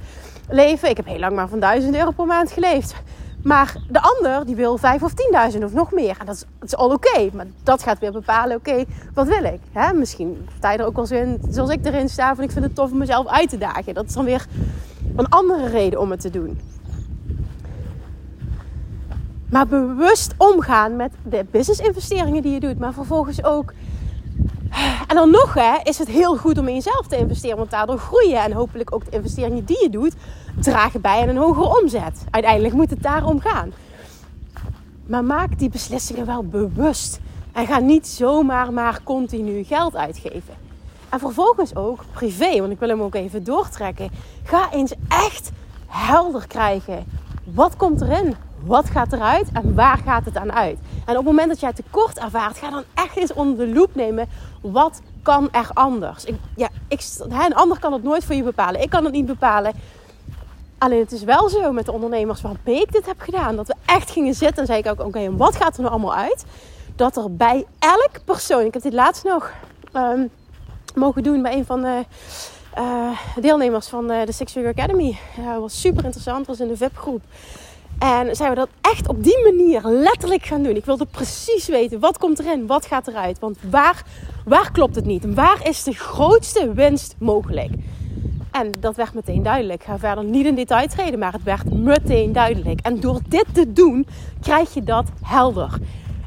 leven. 0.48 0.90
Ik 0.90 0.96
heb 0.96 1.06
heel 1.06 1.18
lang 1.18 1.34
maar 1.34 1.48
van 1.48 1.60
1000 1.60 1.94
euro 1.94 2.10
per 2.10 2.26
maand 2.26 2.50
geleefd. 2.50 2.94
Maar 3.46 3.76
de 3.88 4.00
ander 4.00 4.46
die 4.46 4.56
wil 4.56 4.76
5 4.78 5.02
of 5.02 5.12
10.000 5.54 5.64
of 5.64 5.72
nog 5.72 5.92
meer. 5.92 6.16
En 6.18 6.26
dat 6.26 6.34
is, 6.34 6.44
is 6.62 6.76
al 6.76 6.90
oké. 6.90 7.30
Maar 7.32 7.46
dat 7.62 7.82
gaat 7.82 7.98
weer 7.98 8.12
bepalen, 8.12 8.56
oké, 8.56 8.84
wat 9.14 9.26
wil 9.26 9.44
ik? 9.44 9.60
Misschien 9.94 10.48
sta 10.56 10.72
je 10.72 10.78
er 10.78 10.86
ook 10.86 10.96
wel 10.96 11.06
zo 11.06 11.14
in, 11.14 11.40
zoals 11.50 11.70
ik 11.70 11.84
erin 11.86 12.08
sta, 12.08 12.34
van 12.34 12.44
ik 12.44 12.50
vind 12.50 12.64
het 12.64 12.74
tof 12.74 12.90
om 12.90 12.98
mezelf 12.98 13.26
uit 13.26 13.48
te 13.48 13.58
dagen. 13.58 13.94
Dat 13.94 14.04
is 14.06 14.12
dan 14.12 14.24
weer 14.24 14.46
een 15.16 15.28
andere 15.28 15.68
reden 15.68 16.00
om 16.00 16.10
het 16.10 16.20
te 16.20 16.30
doen. 16.30 16.60
Maar 19.50 19.66
bewust 19.66 20.34
omgaan 20.36 20.96
met 20.96 21.12
de 21.22 21.46
business 21.50 21.80
investeringen 21.80 22.42
die 22.42 22.52
je 22.52 22.60
doet. 22.60 22.78
Maar 22.78 22.92
vervolgens 22.92 23.44
ook 23.44 23.72
en 25.16 25.22
dan 25.22 25.40
nog 25.40 25.54
hè, 25.54 25.76
is 25.82 25.98
het 25.98 26.08
heel 26.08 26.36
goed 26.36 26.58
om 26.58 26.68
in 26.68 26.74
jezelf 26.74 27.06
te 27.06 27.16
investeren. 27.16 27.56
Want 27.56 27.70
daardoor 27.70 27.98
groeien 27.98 28.42
en 28.42 28.52
hopelijk 28.52 28.94
ook 28.94 29.04
de 29.04 29.10
investeringen 29.10 29.64
die 29.64 29.82
je 29.82 29.90
doet, 29.90 30.14
dragen 30.60 31.00
bij 31.00 31.22
aan 31.22 31.28
een 31.28 31.36
hogere 31.36 31.80
omzet. 31.80 32.24
Uiteindelijk 32.30 32.74
moet 32.74 32.90
het 32.90 33.02
daarom 33.02 33.40
gaan. 33.40 33.72
Maar 35.06 35.24
maak 35.24 35.58
die 35.58 35.68
beslissingen 35.68 36.26
wel 36.26 36.44
bewust. 36.44 37.20
En 37.52 37.66
ga 37.66 37.78
niet 37.78 38.06
zomaar 38.06 38.72
maar 38.72 39.00
continu 39.02 39.64
geld 39.64 39.96
uitgeven. 39.96 40.54
En 41.08 41.18
vervolgens 41.18 41.76
ook 41.76 42.04
privé, 42.12 42.60
want 42.60 42.72
ik 42.72 42.78
wil 42.78 42.88
hem 42.88 43.02
ook 43.02 43.14
even 43.14 43.44
doortrekken. 43.44 44.10
Ga 44.42 44.72
eens 44.72 44.94
echt 45.08 45.50
helder 45.86 46.46
krijgen. 46.46 47.04
Wat 47.44 47.76
komt 47.76 48.00
erin? 48.00 48.34
Wat 48.66 48.90
gaat 48.90 49.12
eruit 49.12 49.48
en 49.52 49.74
waar 49.74 49.98
gaat 50.04 50.24
het 50.24 50.36
aan 50.36 50.52
uit? 50.52 50.78
En 50.94 51.10
op 51.10 51.16
het 51.16 51.24
moment 51.24 51.48
dat 51.48 51.60
jij 51.60 51.72
tekort 51.72 52.18
ervaart, 52.18 52.58
ga 52.58 52.70
dan 52.70 52.84
echt 52.94 53.16
eens 53.16 53.32
onder 53.32 53.66
de 53.66 53.72
loep 53.72 53.94
nemen. 53.94 54.28
Wat 54.60 55.00
kan 55.22 55.48
er 55.52 55.70
anders? 55.72 56.24
Ik, 56.24 56.34
ja, 56.56 56.68
ik, 56.88 57.00
een 57.28 57.54
ander 57.54 57.78
kan 57.78 57.92
het 57.92 58.02
nooit 58.02 58.24
voor 58.24 58.34
je 58.34 58.42
bepalen. 58.42 58.82
Ik 58.82 58.90
kan 58.90 59.04
het 59.04 59.12
niet 59.12 59.26
bepalen. 59.26 59.72
Alleen 60.78 61.00
het 61.00 61.12
is 61.12 61.22
wel 61.22 61.48
zo 61.48 61.72
met 61.72 61.84
de 61.84 61.92
ondernemers 61.92 62.40
waarmee 62.40 62.80
ik 62.80 62.92
dit 62.92 63.06
heb 63.06 63.20
gedaan. 63.20 63.56
Dat 63.56 63.66
we 63.66 63.74
echt 63.86 64.10
gingen 64.10 64.34
zitten 64.34 64.58
en 64.58 64.66
zei 64.66 64.78
ik 64.78 64.86
ook, 64.86 65.00
oké, 65.06 65.36
wat 65.36 65.56
gaat 65.56 65.76
er 65.76 65.80
nou 65.80 65.92
allemaal 65.92 66.14
uit? 66.14 66.44
Dat 66.96 67.16
er 67.16 67.36
bij 67.36 67.66
elk 67.78 68.24
persoon, 68.24 68.64
ik 68.64 68.72
heb 68.72 68.82
dit 68.82 68.92
laatst 68.92 69.24
nog 69.24 69.52
um, 69.92 70.30
mogen 70.94 71.22
doen 71.22 71.42
bij 71.42 71.54
een 71.54 71.64
van 71.64 71.82
de 71.82 72.04
uh, 72.78 73.18
deelnemers 73.40 73.86
van 73.86 74.12
uh, 74.12 74.24
de 74.24 74.32
Six 74.32 74.52
Figure 74.52 74.72
Academy. 74.72 75.18
Dat 75.36 75.60
was 75.60 75.80
super 75.80 76.04
interessant, 76.04 76.46
was 76.46 76.60
in 76.60 76.68
de 76.68 76.76
VIP-groep. 76.76 77.22
En 77.98 78.36
zijn 78.36 78.50
we 78.50 78.56
dat 78.56 78.68
echt 78.80 79.08
op 79.08 79.24
die 79.24 79.42
manier 79.42 79.80
letterlijk 79.84 80.46
gaan 80.46 80.62
doen. 80.62 80.76
Ik 80.76 80.84
wilde 80.84 81.06
precies 81.06 81.68
weten, 81.68 82.00
wat 82.00 82.18
komt 82.18 82.38
erin, 82.38 82.66
wat 82.66 82.86
gaat 82.86 83.06
eruit. 83.06 83.38
Want 83.38 83.58
waar, 83.70 84.04
waar 84.44 84.70
klopt 84.72 84.94
het 84.94 85.04
niet? 85.04 85.24
En 85.24 85.34
waar 85.34 85.68
is 85.68 85.82
de 85.82 85.92
grootste 85.92 86.72
winst 86.72 87.14
mogelijk? 87.18 87.70
En 88.50 88.72
dat 88.80 88.96
werd 88.96 89.14
meteen 89.14 89.42
duidelijk. 89.42 89.80
Ik 89.80 89.86
ga 89.86 89.98
verder 89.98 90.24
niet 90.24 90.46
in 90.46 90.54
detail 90.54 90.88
treden, 90.88 91.18
maar 91.18 91.32
het 91.32 91.42
werd 91.42 91.72
meteen 91.72 92.32
duidelijk. 92.32 92.80
En 92.80 93.00
door 93.00 93.20
dit 93.28 93.46
te 93.52 93.72
doen, 93.72 94.06
krijg 94.40 94.74
je 94.74 94.82
dat 94.82 95.04
helder. 95.22 95.78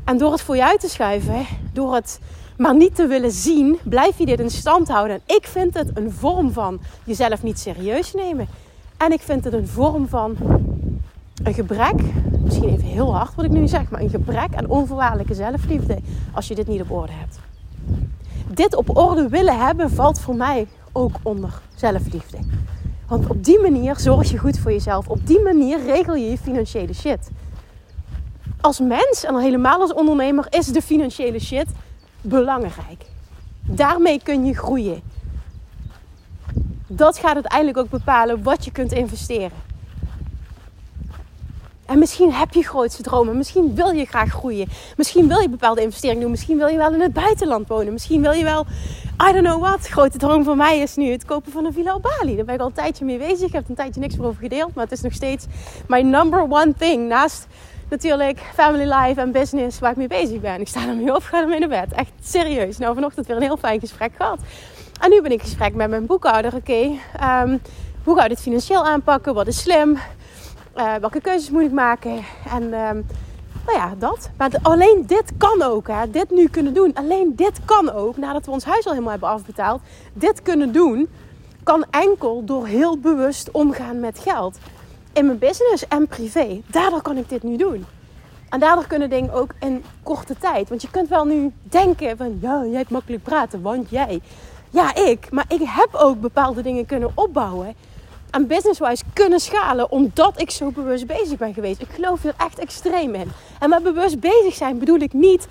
En 0.06 0.18
door 0.18 0.32
het 0.32 0.42
voor 0.42 0.56
je 0.56 0.66
uit 0.66 0.80
te 0.80 0.90
schuiven, 0.90 1.46
door 1.74 1.94
het 1.94 2.20
maar 2.58 2.76
niet 2.76 2.96
te 2.96 3.08
willen 3.08 3.32
zien, 3.32 3.78
blijf 3.84 4.18
je 4.18 4.26
dit 4.26 4.40
in 4.40 4.50
stand 4.50 4.88
houden. 4.88 5.16
En 5.16 5.36
ik 5.36 5.48
vind 5.48 5.74
het 5.74 5.92
een 5.94 6.12
vorm 6.12 6.52
van 6.52 6.80
jezelf 7.04 7.44
niet 7.44 7.60
serieus 7.60 8.14
nemen. 8.14 8.48
En 8.98 9.12
ik 9.12 9.22
vind 9.22 9.44
het 9.44 9.54
een 9.54 9.68
vorm 9.68 10.08
van 10.08 10.38
een 11.44 11.54
gebrek, 11.54 12.02
misschien 12.44 12.70
even 12.70 12.88
heel 12.88 13.16
hard 13.16 13.36
wat 13.36 13.46
ik 13.46 13.52
nu 13.52 13.68
zeg, 13.68 13.90
maar 13.90 14.02
een 14.02 14.10
gebrek 14.10 14.56
aan 14.56 14.66
onvoorwaardelijke 14.66 15.34
zelfliefde 15.34 16.00
als 16.34 16.48
je 16.48 16.56
dit 16.56 16.68
niet 16.68 16.82
op 16.82 16.92
orde 16.92 17.12
hebt. 17.12 17.40
Dit 18.54 18.76
op 18.76 18.98
orde 18.98 19.30
willen 19.30 19.66
hebben 19.66 19.90
valt 19.92 20.20
voor 20.20 20.36
mij 20.36 20.68
ook 20.92 21.16
onder 21.22 21.62
zelfliefde. 21.76 22.38
Want 23.08 23.30
op 23.30 23.44
die 23.44 23.60
manier 23.60 24.00
zorg 24.00 24.32
je 24.32 24.38
goed 24.38 24.60
voor 24.60 24.72
jezelf. 24.72 25.08
Op 25.08 25.28
die 25.28 25.42
manier 25.42 25.86
regel 25.86 26.16
je 26.16 26.30
je 26.30 26.38
financiële 26.38 26.94
shit. 26.94 27.30
Als 28.62 28.80
mens 28.80 29.24
en 29.24 29.34
al 29.34 29.40
helemaal 29.40 29.80
als 29.82 29.94
ondernemer 29.94 30.46
is 30.50 30.66
de 30.66 30.82
financiële 30.82 31.40
shit 31.40 31.68
belangrijk. 32.22 33.06
Daarmee 33.62 34.20
kun 34.24 34.46
je 34.46 34.54
groeien. 34.54 35.02
Dat 36.88 37.18
gaat 37.18 37.34
uiteindelijk 37.34 37.78
ook 37.78 37.90
bepalen 37.90 38.44
wat 38.44 38.66
je 38.66 38.72
kunt 38.72 38.92
investeren. 38.92 39.69
En 41.90 42.00
misschien 42.00 42.34
heb 42.34 42.54
je 42.54 42.64
grootste 42.64 43.04
dromen. 43.04 43.38
Misschien 43.38 43.76
wil 43.76 43.90
je 43.90 44.06
graag 44.06 44.30
groeien. 44.30 44.68
Misschien 44.98 45.28
wil 45.28 45.40
je 45.40 45.50
bepaalde 45.50 45.82
investeringen 45.82 46.22
doen. 46.22 46.32
Misschien 46.32 46.58
wil 46.58 46.68
je 46.68 46.78
wel 46.78 46.94
in 46.94 47.02
het 47.02 47.14
buitenland 47.14 47.68
wonen. 47.68 47.94
Misschien 47.94 48.22
wil 48.22 48.32
je 48.32 48.44
wel, 48.44 48.66
I 49.30 49.32
don't 49.32 49.46
know 49.46 49.62
what. 49.62 49.88
Grote 49.88 50.18
droom 50.18 50.44
van 50.44 50.58
mij 50.58 50.80
is 50.80 50.96
nu 50.96 51.12
het 51.12 51.26
kopen 51.26 51.52
van 51.52 51.66
een 51.66 51.74
villa 51.74 51.96
op 51.96 52.02
Bali. 52.02 52.36
Daar 52.36 52.46
ben 52.46 52.56
ik 52.56 52.62
al 52.62 52.68
een 52.68 52.74
tijdje 52.74 53.06
mee 53.06 53.18
bezig. 53.18 53.48
Ik 53.48 53.54
heb 53.54 53.64
er 53.64 53.70
een 53.70 53.76
tijdje 53.76 54.00
niks 54.00 54.18
meer 54.18 54.28
over 54.28 54.42
gedeeld. 54.42 54.74
Maar 54.76 54.84
het 54.84 54.94
is 54.94 55.02
nog 55.02 55.14
steeds 55.14 55.46
mijn 55.88 56.10
number 56.10 56.42
one 56.42 56.74
thing. 56.78 57.08
Naast 57.08 57.48
natuurlijk 57.90 58.40
family 58.54 58.94
life 58.94 59.22
en 59.22 59.32
business 59.32 59.80
waar 59.80 59.92
ik 59.92 59.98
mee 59.98 60.08
bezig 60.08 60.40
ben. 60.40 60.60
Ik 60.60 60.68
sta 60.68 60.88
er 60.88 60.96
mee 60.96 61.16
op, 61.16 61.24
ga 61.24 61.42
ermee 61.42 61.60
naar 61.60 61.70
bed. 61.70 61.94
Echt 61.94 62.12
serieus. 62.24 62.78
Nou, 62.78 62.96
vanochtend 62.96 63.28
weer 63.28 63.36
een 63.36 63.42
heel 63.42 63.58
fijn 63.58 63.80
gesprek 63.80 64.12
gehad. 64.18 64.40
En 65.02 65.10
nu 65.10 65.22
ben 65.22 65.32
ik 65.32 65.40
in 65.40 65.46
gesprek 65.46 65.76
met 65.76 65.90
mijn 65.90 66.06
boekhouder. 66.06 66.56
Oké, 66.56 66.92
ehm, 67.20 67.58
hoe 68.04 68.16
ga 68.16 68.24
je 68.24 68.30
dit 68.30 68.42
financieel 68.42 68.86
aanpakken? 68.86 69.34
Wat 69.34 69.48
is 69.48 69.62
slim? 69.62 69.98
Uh, 70.78 70.96
welke 70.96 71.22
keuzes 71.22 71.50
moet 71.50 71.64
ik 71.64 71.72
maken? 71.72 72.24
En 72.52 72.64
um, 72.64 73.06
nou 73.66 73.78
ja, 73.78 73.94
dat. 73.98 74.30
Maar 74.38 74.52
alleen 74.62 75.04
dit 75.08 75.32
kan 75.38 75.62
ook. 75.62 75.88
Hè? 75.88 76.10
Dit 76.10 76.30
nu 76.30 76.48
kunnen 76.48 76.74
doen. 76.74 76.94
Alleen 76.94 77.36
dit 77.36 77.60
kan 77.66 77.92
ook. 77.92 78.18
Nadat 78.18 78.46
we 78.46 78.52
ons 78.52 78.64
huis 78.64 78.86
al 78.86 78.92
helemaal 78.92 79.12
hebben 79.12 79.30
afbetaald. 79.30 79.82
Dit 80.14 80.42
kunnen 80.42 80.72
doen. 80.72 81.10
Kan 81.64 81.86
enkel 81.90 82.46
door 82.46 82.68
heel 82.68 82.98
bewust 82.98 83.52
omgaan 83.52 84.00
met 84.00 84.20
geld. 84.20 84.58
In 85.14 85.26
mijn 85.26 85.38
business 85.38 85.88
en 85.88 86.08
privé. 86.08 86.62
Daardoor 86.66 87.02
kan 87.02 87.18
ik 87.18 87.30
dit 87.30 87.44
nu 87.44 87.58
doen. 87.58 87.86
En 88.50 88.60
daardoor 88.60 88.88
kunnen 88.88 89.10
dingen 89.10 89.34
ook 89.34 89.54
in 89.60 89.84
korte 90.04 90.38
tijd. 90.38 90.70
Want 90.70 90.82
je 90.82 90.90
kunt 90.90 91.10
wel 91.10 91.26
nu 91.26 91.52
denken 91.64 92.18
van... 92.18 92.38
Ja, 92.42 92.64
jij 92.66 92.78
hebt 92.78 92.90
makkelijk 92.90 93.24
praten. 93.24 93.62
Want 93.62 93.90
jij... 93.90 94.22
Ja, 94.70 94.96
ik. 94.96 95.32
Maar 95.32 95.46
ik 95.48 95.62
heb 95.64 95.90
ook 95.92 96.22
bepaalde 96.22 96.62
dingen 96.62 96.86
kunnen 96.86 97.12
opbouwen 97.16 97.76
aan 98.30 98.48
business-wise 98.48 99.04
kunnen 99.14 99.40
schalen. 99.40 99.92
Omdat 99.92 100.42
ik 100.42 100.52
zo 100.52 100.72
bewust 100.72 101.06
bezig 101.06 101.38
ben 101.38 101.54
geweest. 101.54 101.82
Ik 101.82 101.90
geloof 101.92 102.24
er 102.24 102.34
echt 102.38 102.60
extreem 102.60 103.16
in. 103.16 103.32
En 103.60 103.70
met 103.70 103.84
bewust 103.84 104.20
bezig 104.20 104.54
zijn 104.54 104.80
bedoel 104.80 105.00
ik 105.00 105.14
niet 105.14 105.48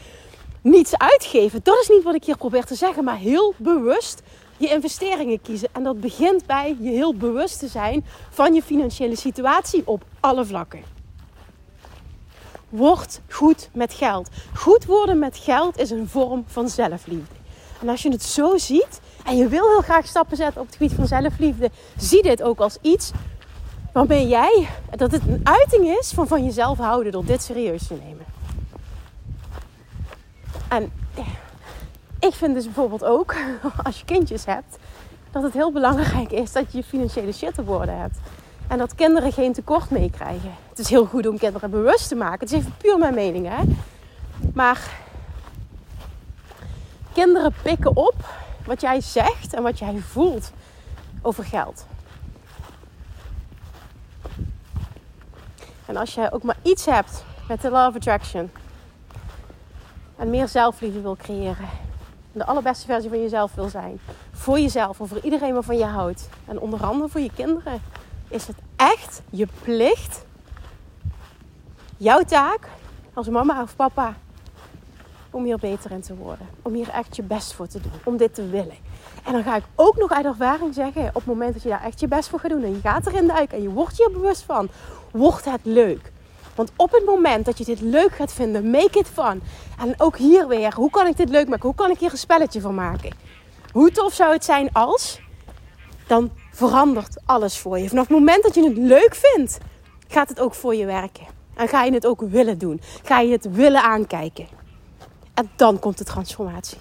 niets 0.60 0.98
uitgeven. 0.98 1.60
Dat 1.62 1.78
is 1.80 1.88
niet 1.88 2.02
wat 2.02 2.14
ik 2.14 2.24
hier 2.24 2.36
probeer 2.36 2.64
te 2.64 2.74
zeggen. 2.74 3.04
Maar 3.04 3.16
heel 3.16 3.54
bewust 3.56 4.22
je 4.56 4.68
investeringen 4.68 5.40
kiezen. 5.40 5.68
En 5.72 5.82
dat 5.82 6.00
begint 6.00 6.46
bij 6.46 6.76
je 6.80 6.90
heel 6.90 7.14
bewust 7.14 7.58
te 7.58 7.68
zijn 7.68 8.04
van 8.30 8.54
je 8.54 8.62
financiële 8.62 9.16
situatie 9.16 9.82
op 9.84 10.04
alle 10.20 10.44
vlakken. 10.44 10.82
Word 12.68 13.20
goed 13.28 13.68
met 13.72 13.92
geld. 13.94 14.28
Goed 14.54 14.84
worden 14.84 15.18
met 15.18 15.36
geld 15.36 15.78
is 15.78 15.90
een 15.90 16.08
vorm 16.08 16.44
van 16.46 16.68
zelfliefde. 16.68 17.34
En 17.80 17.88
als 17.88 18.02
je 18.02 18.10
het 18.10 18.22
zo 18.22 18.56
ziet, 18.56 19.00
en 19.28 19.36
je 19.36 19.48
wil 19.48 19.68
heel 19.68 19.80
graag 19.80 20.06
stappen 20.06 20.36
zetten 20.36 20.60
op 20.60 20.66
het 20.66 20.76
gebied 20.76 20.92
van 20.92 21.06
zelfliefde, 21.06 21.70
zie 21.96 22.22
dit 22.22 22.42
ook 22.42 22.58
als 22.58 22.78
iets 22.80 23.10
waarmee 23.92 24.28
jij, 24.28 24.68
dat 24.90 25.12
het 25.12 25.22
een 25.26 25.40
uiting 25.42 25.98
is 25.98 26.10
van 26.14 26.28
van 26.28 26.44
jezelf 26.44 26.78
houden 26.78 27.12
door 27.12 27.24
dit 27.24 27.42
serieus 27.42 27.86
te 27.86 27.94
nemen. 27.94 28.24
En 30.68 30.92
ik 32.18 32.34
vind 32.34 32.54
dus 32.54 32.64
bijvoorbeeld 32.64 33.04
ook, 33.04 33.34
als 33.84 33.98
je 33.98 34.04
kindjes 34.04 34.44
hebt, 34.44 34.76
dat 35.30 35.42
het 35.42 35.52
heel 35.52 35.72
belangrijk 35.72 36.32
is 36.32 36.52
dat 36.52 36.72
je 36.72 36.82
financiële 36.82 37.32
shit 37.32 37.58
op 37.58 37.68
orde 37.68 37.90
hebt. 37.92 38.18
En 38.68 38.78
dat 38.78 38.94
kinderen 38.94 39.32
geen 39.32 39.52
tekort 39.52 39.90
meekrijgen. 39.90 40.54
Het 40.68 40.78
is 40.78 40.88
heel 40.88 41.04
goed 41.04 41.26
om 41.26 41.38
kinderen 41.38 41.70
bewust 41.70 42.08
te 42.08 42.14
maken. 42.14 42.40
Het 42.40 42.52
is 42.52 42.58
even 42.58 42.74
puur 42.76 42.98
mijn 42.98 43.14
mening, 43.14 43.48
hè. 43.48 43.62
Maar 44.54 44.90
kinderen 47.12 47.54
pikken 47.62 47.96
op 47.96 48.14
wat 48.68 48.80
jij 48.80 49.00
zegt 49.00 49.54
en 49.54 49.62
wat 49.62 49.78
jij 49.78 49.98
voelt 49.98 50.52
over 51.22 51.44
geld. 51.44 51.86
En 55.86 55.96
als 55.96 56.14
je 56.14 56.32
ook 56.32 56.42
maar 56.42 56.56
iets 56.62 56.84
hebt 56.84 57.24
met 57.48 57.60
de 57.60 57.70
Law 57.70 57.88
of 57.88 57.94
Attraction 57.94 58.50
en 60.16 60.30
meer 60.30 60.48
zelfliefde 60.48 61.00
wil 61.00 61.16
creëren, 61.16 61.68
de 62.32 62.44
allerbeste 62.44 62.86
versie 62.86 63.10
van 63.10 63.20
jezelf 63.20 63.54
wil 63.54 63.68
zijn, 63.68 64.00
voor 64.32 64.60
jezelf 64.60 65.00
en 65.00 65.08
voor 65.08 65.20
iedereen 65.20 65.52
waarvan 65.52 65.76
je 65.76 65.84
houdt, 65.84 66.28
en 66.46 66.60
onder 66.60 66.84
andere 66.84 67.08
voor 67.08 67.20
je 67.20 67.32
kinderen, 67.34 67.82
is 68.28 68.46
het 68.46 68.56
echt 68.76 69.22
je 69.30 69.48
plicht, 69.62 70.24
jouw 71.96 72.22
taak 72.22 72.68
als 73.14 73.28
mama 73.28 73.62
of 73.62 73.76
papa 73.76 74.14
om 75.38 75.44
hier 75.44 75.58
beter 75.58 75.90
in 75.90 76.00
te 76.00 76.16
worden. 76.16 76.48
Om 76.62 76.74
hier 76.74 76.88
echt 76.88 77.16
je 77.16 77.22
best 77.22 77.52
voor 77.52 77.66
te 77.66 77.80
doen. 77.80 77.92
Om 78.04 78.16
dit 78.16 78.34
te 78.34 78.48
willen. 78.48 78.76
En 79.24 79.32
dan 79.32 79.42
ga 79.42 79.56
ik 79.56 79.64
ook 79.74 79.96
nog 79.96 80.12
uit 80.12 80.24
ervaring 80.24 80.74
zeggen, 80.74 81.08
op 81.08 81.14
het 81.14 81.26
moment 81.26 81.52
dat 81.52 81.62
je 81.62 81.68
daar 81.68 81.84
echt 81.84 82.00
je 82.00 82.08
best 82.08 82.28
voor 82.28 82.40
gaat 82.40 82.50
doen 82.50 82.62
en 82.62 82.70
je 82.70 82.80
gaat 82.80 83.06
erin 83.06 83.26
duiken 83.26 83.56
en 83.56 83.62
je 83.62 83.70
wordt 83.70 83.98
hier 83.98 84.10
bewust 84.10 84.42
van, 84.42 84.68
wordt 85.12 85.44
het 85.44 85.60
leuk. 85.62 86.12
Want 86.54 86.72
op 86.76 86.92
het 86.92 87.04
moment 87.04 87.44
dat 87.44 87.58
je 87.58 87.64
dit 87.64 87.80
leuk 87.80 88.12
gaat 88.12 88.32
vinden, 88.32 88.70
make 88.70 88.98
it 88.98 89.06
fun. 89.06 89.42
En 89.80 89.94
ook 89.96 90.16
hier 90.16 90.48
weer, 90.48 90.74
hoe 90.74 90.90
kan 90.90 91.06
ik 91.06 91.16
dit 91.16 91.28
leuk 91.28 91.48
maken? 91.48 91.66
Hoe 91.66 91.74
kan 91.74 91.90
ik 91.90 91.98
hier 91.98 92.10
een 92.10 92.18
spelletje 92.18 92.60
van 92.60 92.74
maken? 92.74 93.10
Hoe 93.72 93.90
tof 93.90 94.14
zou 94.14 94.32
het 94.32 94.44
zijn 94.44 94.72
als? 94.72 95.20
Dan 96.06 96.30
verandert 96.52 97.20
alles 97.24 97.58
voor 97.58 97.78
je. 97.78 97.88
Vanaf 97.88 98.08
het 98.08 98.18
moment 98.18 98.42
dat 98.42 98.54
je 98.54 98.64
het 98.68 98.76
leuk 98.76 99.14
vindt, 99.14 99.58
gaat 100.08 100.28
het 100.28 100.40
ook 100.40 100.54
voor 100.54 100.74
je 100.74 100.86
werken. 100.86 101.26
En 101.54 101.68
ga 101.68 101.84
je 101.84 101.92
het 101.92 102.06
ook 102.06 102.20
willen 102.20 102.58
doen. 102.58 102.80
Ga 103.02 103.20
je 103.20 103.32
het 103.32 103.50
willen 103.50 103.82
aankijken. 103.82 104.57
En 105.38 105.50
dan 105.56 105.78
komt 105.78 105.98
de 105.98 106.04
transformatie. 106.04 106.78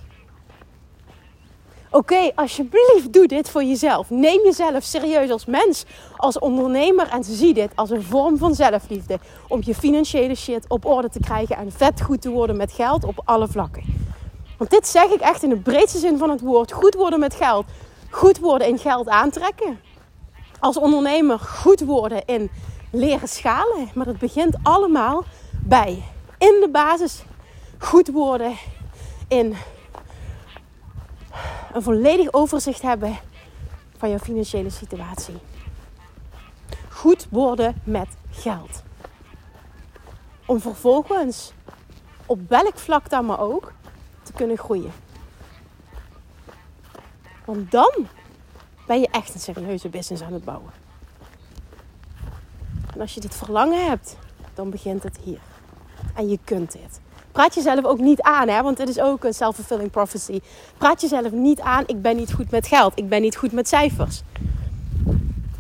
Oké, 1.92 2.32
alsjeblieft 2.36 3.14
doe 3.14 3.28
dit 3.28 3.50
voor 3.50 3.64
jezelf. 3.64 4.10
Neem 4.10 4.44
jezelf 4.44 4.84
serieus 4.84 5.30
als 5.30 5.46
mens, 5.46 5.86
als 6.16 6.40
ondernemer 6.40 7.08
en 7.08 7.24
zie 7.24 7.54
dit 7.54 7.72
als 7.76 7.90
een 7.90 8.04
vorm 8.04 8.38
van 8.38 8.56
zelfliefde. 8.56 9.20
Om 9.48 9.62
je 9.64 9.76
financiële 9.76 10.36
shit 10.36 10.66
op 10.68 10.86
orde 10.86 11.10
te 11.10 11.20
krijgen 11.20 11.58
en 11.58 11.72
vet 11.72 12.02
goed 12.02 12.22
te 12.22 12.30
worden 12.30 12.58
met 12.58 12.72
geld 12.72 13.04
op 13.04 13.22
alle 13.26 13.48
vlakken. 13.48 13.84
Want 14.58 14.70
dit 14.70 14.88
zeg 14.88 15.10
ik 15.10 15.20
echt 15.20 15.44
in 15.44 15.50
de 15.50 15.60
breedste 15.60 16.00
zin 16.00 16.18
van 16.18 16.30
het 16.30 16.42
woord. 16.42 16.72
Goed 16.72 16.94
worden 16.94 17.20
met 17.20 17.36
geld. 17.36 17.66
Goed 18.10 18.40
worden 18.40 18.68
in 18.68 18.78
geld 18.78 19.08
aantrekken. 19.08 19.80
Als 20.60 20.78
ondernemer 20.78 21.40
goed 21.40 21.80
worden 21.80 22.26
in 22.26 22.50
leren 22.92 23.28
schalen. 23.28 23.90
Maar 23.94 24.06
dat 24.06 24.18
begint 24.18 24.56
allemaal 24.64 25.24
bij 25.64 26.04
in 26.38 26.58
de 26.62 26.70
basis 26.72 27.24
goed 27.78 28.08
worden 28.08 28.56
in 29.28 29.56
een 31.74 31.82
volledig 31.82 32.34
overzicht 32.34 32.82
hebben 32.82 33.18
van 33.98 34.10
jouw 34.10 34.18
financiële 34.18 34.70
situatie. 34.70 35.38
Goed 36.90 37.28
worden 37.30 37.82
met 37.84 38.08
geld. 38.30 38.84
Om 40.46 40.60
vervolgens 40.60 41.54
op 42.26 42.40
welk 42.50 42.78
vlak 42.78 43.10
dan 43.10 43.26
maar 43.26 43.40
ook 43.40 43.74
te 44.24 44.34
kunnen 44.34 44.58
groeien. 44.58 44.92
Want 47.46 47.72
dan 47.72 48.08
ben 48.88 49.00
je 49.00 49.08
echt 49.12 49.34
een 49.34 49.40
serieuze 49.40 49.90
business 49.90 50.24
aan 50.24 50.34
het 50.34 50.44
bouwen. 50.44 50.72
En 52.94 53.02
als 53.02 53.14
je 53.14 53.20
dit 53.20 53.36
verlangen 53.36 53.86
hebt, 53.90 54.18
dan 54.54 54.70
begint 54.70 55.04
het 55.04 55.18
hier. 55.18 55.40
En 56.14 56.30
je 56.30 56.40
kunt 56.44 56.72
dit. 56.72 57.00
Praat 57.38 57.56
jezelf 57.56 57.86
ook 57.86 58.00
niet 58.00 58.22
aan, 58.22 58.48
hè? 58.48 58.62
want 58.62 58.78
het 58.78 58.90
is 58.90 59.00
ook 59.00 59.24
een 59.24 59.34
self-fulfilling 59.34 59.92
prophecy. 59.92 60.40
Praat 60.78 61.02
jezelf 61.02 61.32
niet 61.32 61.60
aan, 61.60 61.84
ik 61.86 62.02
ben 62.02 62.16
niet 62.16 62.34
goed 62.34 62.52
met 62.52 62.68
geld, 62.68 62.92
ik 62.96 63.10
ben 63.10 63.22
niet 63.22 63.36
goed 63.36 63.52
met 63.52 63.68
cijfers. 63.68 64.22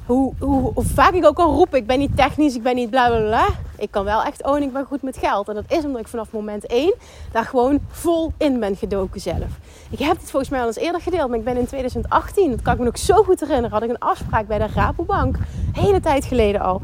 Hoe, 0.05 0.34
hoe, 0.39 0.72
vaak 0.75 1.13
ik 1.13 1.25
ook 1.25 1.38
al 1.38 1.53
roep, 1.53 1.75
ik 1.75 1.88
ben 1.88 2.00
niet 2.00 2.15
technisch, 2.15 2.55
ik 2.55 2.63
ben 2.63 2.75
niet 2.75 2.89
bla 2.89 3.07
bla 3.07 3.19
bla. 3.19 3.48
Ik 3.77 3.91
kan 3.91 4.03
wel 4.03 4.24
echt 4.24 4.43
oh, 4.43 4.60
ik 4.60 4.74
ben 4.74 4.86
goed 4.86 5.01
met 5.01 5.17
geld. 5.17 5.48
En 5.48 5.55
dat 5.55 5.63
is 5.67 5.86
omdat 5.86 6.01
ik 6.01 6.07
vanaf 6.07 6.31
moment 6.31 6.65
1 6.65 6.93
daar 7.31 7.46
gewoon 7.46 7.79
vol 7.89 8.34
in 8.38 8.60
ben 8.60 8.75
gedoken 8.75 9.22
zelf. 9.22 9.60
Ik 9.89 10.00
heb 10.00 10.19
het 10.19 10.29
volgens 10.29 10.51
mij 10.51 10.62
al 10.62 10.67
eens 10.67 10.77
eerder 10.77 11.01
gedeeld, 11.01 11.29
maar 11.29 11.38
ik 11.38 11.43
ben 11.43 11.57
in 11.57 11.67
2018, 11.67 12.50
dat 12.51 12.62
kan 12.62 12.74
ik 12.74 12.79
me 12.79 12.86
nog 12.86 12.98
zo 12.98 13.24
goed 13.24 13.39
herinneren, 13.39 13.72
had 13.72 13.84
ik 13.84 13.89
een 13.89 14.00
afspraak 14.00 14.48
bij 14.48 14.57
de 14.57 14.67
Rabobank. 14.75 15.38
Hele 15.74 16.00
tijd 16.00 16.25
geleden 16.25 16.62
al. 16.62 16.81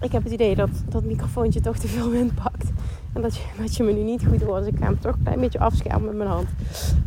Ik 0.00 0.12
heb 0.12 0.22
het 0.22 0.32
idee 0.32 0.54
dat 0.54 0.70
dat 0.88 1.02
microfoontje 1.02 1.60
toch 1.60 1.78
te 1.78 1.88
veel 1.88 2.10
wind 2.10 2.34
pakt. 2.34 2.64
En 3.14 3.22
dat 3.22 3.36
je, 3.36 3.42
dat 3.62 3.76
je 3.76 3.82
me 3.82 3.92
nu 3.92 4.02
niet 4.02 4.26
goed 4.28 4.42
hoort. 4.42 4.64
Dus 4.64 4.72
ik 4.72 4.78
ga 4.78 4.84
hem 4.84 5.00
toch 5.00 5.14
een 5.14 5.22
klein 5.22 5.40
beetje 5.40 5.58
afschermen 5.58 6.04
met 6.04 6.16
mijn 6.16 6.28
hand. 6.28 6.48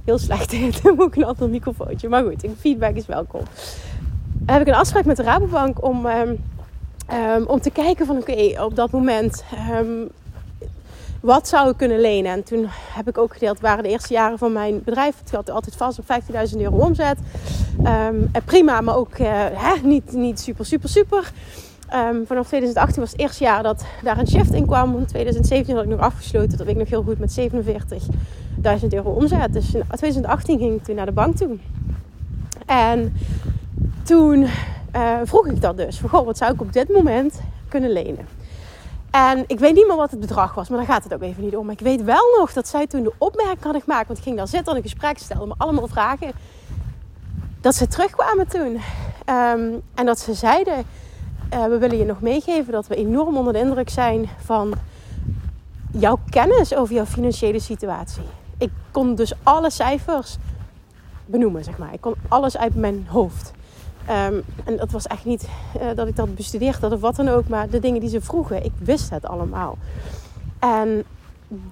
Heel 0.05 0.17
slecht. 0.17 0.51
Dan 0.83 0.95
moet 0.95 1.07
ik 1.07 1.15
een 1.15 1.25
ander 1.25 1.49
microfoontje. 1.49 2.09
Maar 2.09 2.23
goed, 2.23 2.45
feedback 2.59 2.95
is 2.95 3.05
welkom. 3.05 3.41
Heb 4.45 4.61
ik 4.61 4.67
een 4.67 4.73
afspraak 4.73 5.05
met 5.05 5.17
de 5.17 5.23
Rabobank 5.23 5.83
om, 5.83 6.05
um, 6.05 6.43
um, 7.13 7.45
om 7.45 7.61
te 7.61 7.71
kijken 7.71 8.05
van 8.05 8.17
oké, 8.17 8.63
op 8.63 8.75
dat 8.75 8.91
moment... 8.91 9.43
Um, 9.71 10.09
wat 11.21 11.47
zou 11.47 11.69
ik 11.69 11.77
kunnen 11.77 11.99
lenen? 11.99 12.31
En 12.31 12.43
toen 12.43 12.65
heb 12.69 13.07
ik 13.07 13.17
ook 13.17 13.33
gedeeld, 13.33 13.59
waren 13.59 13.83
de 13.83 13.89
eerste 13.89 14.13
jaren 14.13 14.37
van 14.37 14.51
mijn 14.51 14.83
bedrijf. 14.83 15.19
Het 15.19 15.31
had 15.31 15.49
altijd 15.49 15.75
vast 15.75 15.99
op 15.99 16.05
15.000 16.51 16.57
euro 16.57 16.77
omzet. 16.77 17.17
Prima, 18.45 18.81
maar 18.81 18.95
ook 18.95 19.17
uh, 19.17 19.27
hè, 19.53 19.73
niet, 19.83 20.11
niet 20.11 20.39
super, 20.39 20.65
super, 20.65 20.89
super. 20.89 21.31
Um, 21.93 22.25
vanaf 22.25 22.47
2018 22.47 23.01
was 23.01 23.11
het 23.11 23.19
eerste 23.19 23.43
jaar 23.43 23.63
dat 23.63 23.85
daar 24.03 24.17
een 24.17 24.27
shift 24.27 24.53
in 24.53 24.65
kwam. 24.65 24.97
In 24.97 25.05
2017 25.05 25.75
had 25.75 25.83
ik 25.83 25.89
nog 25.89 25.99
afgesloten. 25.99 26.57
Dat 26.57 26.67
ik 26.67 26.75
nog 26.75 26.89
heel 26.89 27.03
goed 27.03 27.19
met 27.19 27.39
47.000 28.83 28.87
euro 28.89 29.11
omzet. 29.11 29.53
Dus 29.53 29.73
in 29.73 29.83
2018 29.87 30.59
ging 30.59 30.75
ik 30.75 30.83
toen 30.83 30.95
naar 30.95 31.05
de 31.05 31.11
bank 31.11 31.35
toe. 31.35 31.57
En 32.65 33.13
toen 34.03 34.47
uh, 34.95 35.17
vroeg 35.23 35.47
ik 35.47 35.61
dat 35.61 35.77
dus. 35.77 35.99
Van, 35.99 36.09
goh, 36.09 36.25
wat 36.25 36.37
zou 36.37 36.53
ik 36.53 36.61
op 36.61 36.73
dit 36.73 36.89
moment 36.89 37.41
kunnen 37.67 37.91
lenen? 37.91 38.27
En 39.11 39.43
ik 39.47 39.59
weet 39.59 39.73
niet 39.73 39.87
meer 39.87 39.95
wat 39.95 40.11
het 40.11 40.19
bedrag 40.19 40.53
was, 40.53 40.69
maar 40.69 40.77
daar 40.77 40.87
gaat 40.87 41.03
het 41.03 41.13
ook 41.13 41.21
even 41.21 41.43
niet 41.43 41.55
om. 41.55 41.65
Maar 41.65 41.73
ik 41.73 41.79
weet 41.79 42.03
wel 42.03 42.35
nog 42.39 42.53
dat 42.53 42.67
zij 42.67 42.87
toen 42.87 43.03
de 43.03 43.13
opmerking 43.17 43.63
had 43.63 43.83
gemaakt. 43.83 44.07
Want 44.07 44.19
ik 44.19 44.25
ging 44.25 44.37
daar 44.37 44.47
zitten, 44.47 44.71
en 44.71 44.77
een 44.77 44.83
gesprek, 44.83 45.17
stelde 45.17 45.45
me 45.45 45.53
allemaal 45.57 45.87
vragen. 45.87 46.31
Dat 47.61 47.75
ze 47.75 47.87
terugkwamen 47.87 48.47
toen. 48.47 48.81
Um, 49.29 49.81
en 49.95 50.05
dat 50.05 50.19
ze 50.19 50.33
zeiden 50.33 50.85
uh, 51.53 51.65
we 51.65 51.77
willen 51.77 51.97
je 51.97 52.05
nog 52.05 52.21
meegeven 52.21 52.71
dat 52.71 52.87
we 52.87 52.95
enorm 52.95 53.37
onder 53.37 53.53
de 53.53 53.59
indruk 53.59 53.89
zijn 53.89 54.29
van 54.43 54.73
jouw 55.91 56.19
kennis 56.29 56.75
over 56.75 56.95
jouw 56.95 57.05
financiële 57.05 57.59
situatie. 57.59 58.23
Ik 58.57 58.71
kon 58.91 59.15
dus 59.15 59.33
alle 59.43 59.69
cijfers 59.69 60.37
benoemen, 61.25 61.63
zeg 61.63 61.77
maar. 61.77 61.93
Ik 61.93 62.01
kon 62.01 62.15
alles 62.27 62.57
uit 62.57 62.75
mijn 62.75 63.05
hoofd. 63.09 63.51
Um, 64.09 64.43
en 64.63 64.77
dat 64.77 64.91
was 64.91 65.07
echt 65.07 65.25
niet 65.25 65.47
uh, 65.81 65.87
dat 65.95 66.07
ik 66.07 66.15
dat 66.15 66.35
bestudeerd 66.35 66.81
had 66.81 66.91
of 66.91 67.01
wat 67.01 67.15
dan 67.15 67.27
ook, 67.27 67.47
maar 67.47 67.69
de 67.69 67.79
dingen 67.79 67.99
die 67.99 68.09
ze 68.09 68.21
vroegen, 68.21 68.65
ik 68.65 68.71
wist 68.79 69.09
het 69.09 69.25
allemaal. 69.25 69.77
En 70.59 71.03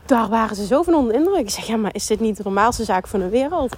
daar 0.05 0.29
waren 0.29 0.55
ze 0.55 0.65
zo 0.65 0.83
van 0.83 0.93
onder 0.93 1.13
de 1.13 1.19
indruk. 1.19 1.39
Ik 1.39 1.49
zeg, 1.49 1.65
ja, 1.65 1.77
maar 1.77 1.95
is 1.95 2.07
dit 2.07 2.19
niet 2.19 2.38
de 2.38 2.43
normaalste 2.43 2.83
zaak 2.83 3.07
van 3.07 3.19
de 3.19 3.29
wereld? 3.29 3.75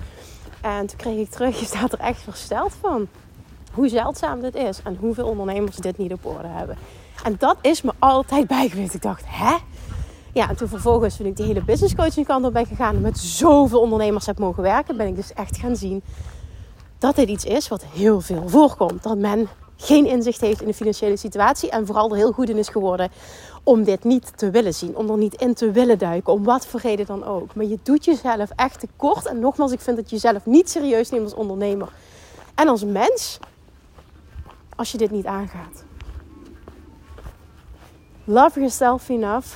En 0.62 0.88
toen 0.88 0.98
kreeg 0.98 1.18
ik 1.18 1.30
terug, 1.30 1.60
je 1.60 1.66
staat 1.66 1.92
er 1.92 2.00
echt 2.00 2.22
versteld 2.22 2.74
van 2.82 3.08
hoe 3.78 3.90
zeldzaam 3.90 4.42
dit 4.42 4.56
is 4.56 4.80
en 4.84 4.98
hoeveel 5.00 5.28
ondernemers 5.28 5.76
dit 5.76 5.98
niet 5.98 6.14
op 6.14 6.26
orde 6.26 6.48
hebben. 6.48 6.78
En 7.24 7.36
dat 7.40 7.58
is 7.62 7.82
me 7.82 7.92
altijd 8.00 8.48
bijgeweest. 8.58 8.94
Ik 8.94 9.02
dacht, 9.02 9.24
hè? 9.26 9.56
Ja, 10.34 10.50
en 10.50 10.56
toen 10.56 10.68
vervolgens, 10.68 11.18
toen 11.18 11.26
ik 11.26 11.36
die 11.36 11.46
hele 11.46 11.64
business 11.64 11.96
coaching 11.96 12.26
kant 12.26 12.46
op 12.46 12.54
ben 12.54 12.66
gegaan 12.66 12.96
en 12.96 13.02
met 13.02 13.18
zoveel 13.18 13.80
ondernemers 13.80 14.26
heb 14.26 14.40
mogen 14.40 14.64
werken, 14.64 14.98
ben 14.98 15.08
ik 15.08 15.16
dus 15.16 15.34
echt 15.34 15.58
gaan 15.58 15.76
zien 15.76 16.04
dat 16.98 17.16
dit 17.16 17.30
iets 17.30 17.46
is 17.46 17.68
wat 17.68 17.86
heel 17.86 18.22
veel 18.22 18.50
voorkomt. 18.50 19.04
Dat 19.04 19.18
men 19.18 19.48
geen 19.76 20.06
inzicht 20.06 20.42
heeft 20.42 20.62
in 20.62 20.68
de 20.68 20.74
financiële 20.74 21.18
situatie 21.18 21.70
en 21.70 21.86
vooral 21.86 22.10
er 22.10 22.16
heel 22.16 22.32
goed 22.32 22.50
in 22.50 22.58
is 22.58 22.70
geworden 22.70 23.10
om 23.64 23.84
dit 23.84 24.04
niet 24.04 24.38
te 24.38 24.50
willen 24.50 24.74
zien, 24.74 24.96
om 24.96 25.10
er 25.10 25.18
niet 25.18 25.42
in 25.42 25.54
te 25.54 25.72
willen 25.72 25.98
duiken, 25.98 26.34
om 26.34 26.44
wat 26.44 26.68
voor 26.68 26.80
reden 26.80 27.06
dan 27.06 27.24
ook. 27.24 27.56
Maar 27.56 27.66
je 27.66 27.80
doet 27.84 28.06
jezelf 28.06 28.50
echt 28.56 28.80
tekort. 28.80 29.26
En 29.26 29.40
nogmaals, 29.40 29.72
ik 29.72 29.80
vind 29.80 29.98
dat 29.98 30.10
je 30.10 30.16
jezelf 30.16 30.46
niet 30.46 30.70
serieus 30.70 31.10
neemt 31.10 31.24
als 31.24 31.34
ondernemer 31.34 31.90
en 32.56 32.68
als 32.68 32.84
mens 32.84 33.40
als 34.78 34.92
je 34.92 34.98
dit 34.98 35.12
niet 35.12 35.26
aangaat. 35.26 35.84
Love 38.24 38.60
yourself 38.60 39.10
enough 39.10 39.48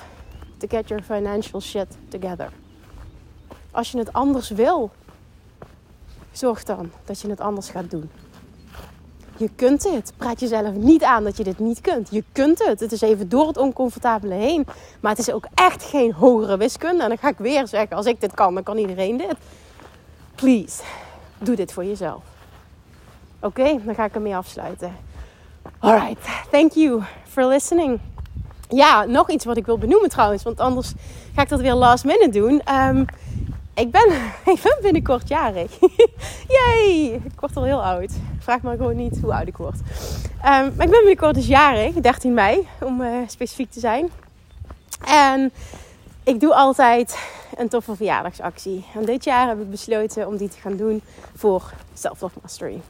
to 0.58 0.68
get 0.68 0.88
your 0.88 1.04
financial 1.04 1.62
shit 1.62 1.88
together. 2.10 2.50
Als 3.72 3.92
je 3.92 3.98
het 3.98 4.14
anders 4.14 4.50
wil, 4.50 4.92
zorg 6.32 6.64
dan 6.64 6.92
dat 7.06 7.20
je 7.20 7.30
het 7.30 7.40
anders 7.40 7.70
gaat 7.70 7.90
doen. 7.90 8.10
Je 9.38 9.50
kunt 9.56 9.82
dit. 9.82 10.14
Praat 10.18 10.40
jezelf 10.40 10.74
niet 10.74 11.04
aan 11.04 11.24
dat 11.24 11.38
je 11.38 11.44
dit 11.44 11.60
niet 11.60 11.82
kunt. 11.82 12.08
Je 12.12 12.24
kunt 12.32 12.66
het. 12.66 12.80
Het 12.80 12.92
is 12.92 13.02
even 13.02 13.30
door 13.30 13.48
het 13.48 13.58
oncomfortabele 13.58 14.34
heen. 14.34 14.66
Maar 15.00 15.12
het 15.12 15.20
is 15.20 15.32
ook 15.32 15.46
echt 15.54 15.84
geen 15.84 16.14
hogere 16.14 16.58
wiskunde. 16.58 17.04
En 17.04 17.10
dan 17.10 17.18
ga 17.18 17.28
ik 17.28 17.38
weer 17.38 17.68
zeggen: 17.68 17.98
als 17.98 18.06
ik 18.06 18.22
dit 18.22 18.34
kan, 18.34 18.54
dan 18.54 18.64
kan 18.64 18.78
iedereen 18.78 19.18
dit. 19.18 19.36
Please, 20.36 20.84
doe 21.38 21.56
dit 21.56 21.74
voor 21.74 21.86
jezelf. 21.86 22.24
Oké, 23.40 23.80
dan 23.84 23.96
ga 23.96 24.06
ik 24.06 24.16
ermee 24.16 24.36
afsluiten. 24.36 24.96
Alright, 25.80 26.18
thank 26.52 26.72
you 26.74 27.02
for 27.28 27.46
listening. 27.46 28.00
Ja, 28.70 29.06
nog 29.06 29.30
iets 29.30 29.46
wat 29.46 29.58
ik 29.58 29.66
wil 29.66 29.78
benoemen 29.78 30.10
trouwens, 30.10 30.44
want 30.44 30.60
anders 30.60 30.94
ga 31.36 31.42
ik 31.42 31.50
dat 31.50 31.62
weer 31.62 31.74
last 31.74 32.04
minute 32.04 32.30
doen. 32.30 32.62
Um, 32.76 33.06
ik, 33.74 33.92
ben, 33.92 34.08
ik 34.54 34.62
ben 34.64 34.78
binnenkort 34.82 35.28
jarig. 35.28 35.72
Yay! 36.58 37.22
Ik 37.24 37.40
word 37.40 37.56
al 37.56 37.64
heel 37.64 37.84
oud. 37.84 38.12
Vraag 38.40 38.62
me 38.62 38.72
gewoon 38.72 38.96
niet 38.96 39.20
hoe 39.22 39.34
oud 39.34 39.48
ik 39.48 39.58
word. 39.58 39.76
Um, 39.76 39.82
maar 40.42 40.66
ik 40.66 40.78
ben 40.78 40.90
binnenkort 40.90 41.36
dus 41.36 41.48
jarig, 41.48 41.94
13 41.94 42.34
mei 42.34 42.68
om 42.80 43.02
uh, 43.02 43.16
specifiek 43.28 43.72
te 43.72 43.80
zijn. 43.80 44.10
En 45.06 45.52
ik 46.24 46.40
doe 46.40 46.56
altijd 46.56 47.20
een 47.58 47.70
toffe 47.70 47.96
verjaardagsactie. 47.96 48.86
En 48.96 49.06
dit 49.06 49.24
jaar 49.24 49.48
heb 49.48 49.60
ik 49.62 49.70
besloten 49.70 50.28
om 50.28 50.38
die 50.38 50.50
te 50.50 50.60
gaan 50.60 50.76
doen 50.76 51.02
voor 51.36 51.72
Self-Love 51.94 52.40
Mastery. 52.42 52.82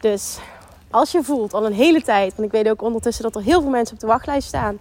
Dus 0.00 0.38
als 0.96 1.12
je 1.12 1.22
voelt 1.22 1.54
al 1.54 1.66
een 1.66 1.72
hele 1.72 2.02
tijd, 2.02 2.34
want 2.36 2.48
ik 2.48 2.54
weet 2.54 2.70
ook 2.70 2.82
ondertussen 2.82 3.24
dat 3.24 3.36
er 3.36 3.42
heel 3.42 3.60
veel 3.60 3.70
mensen 3.70 3.94
op 3.94 4.00
de 4.00 4.06
wachtlijst 4.06 4.48
staan. 4.48 4.78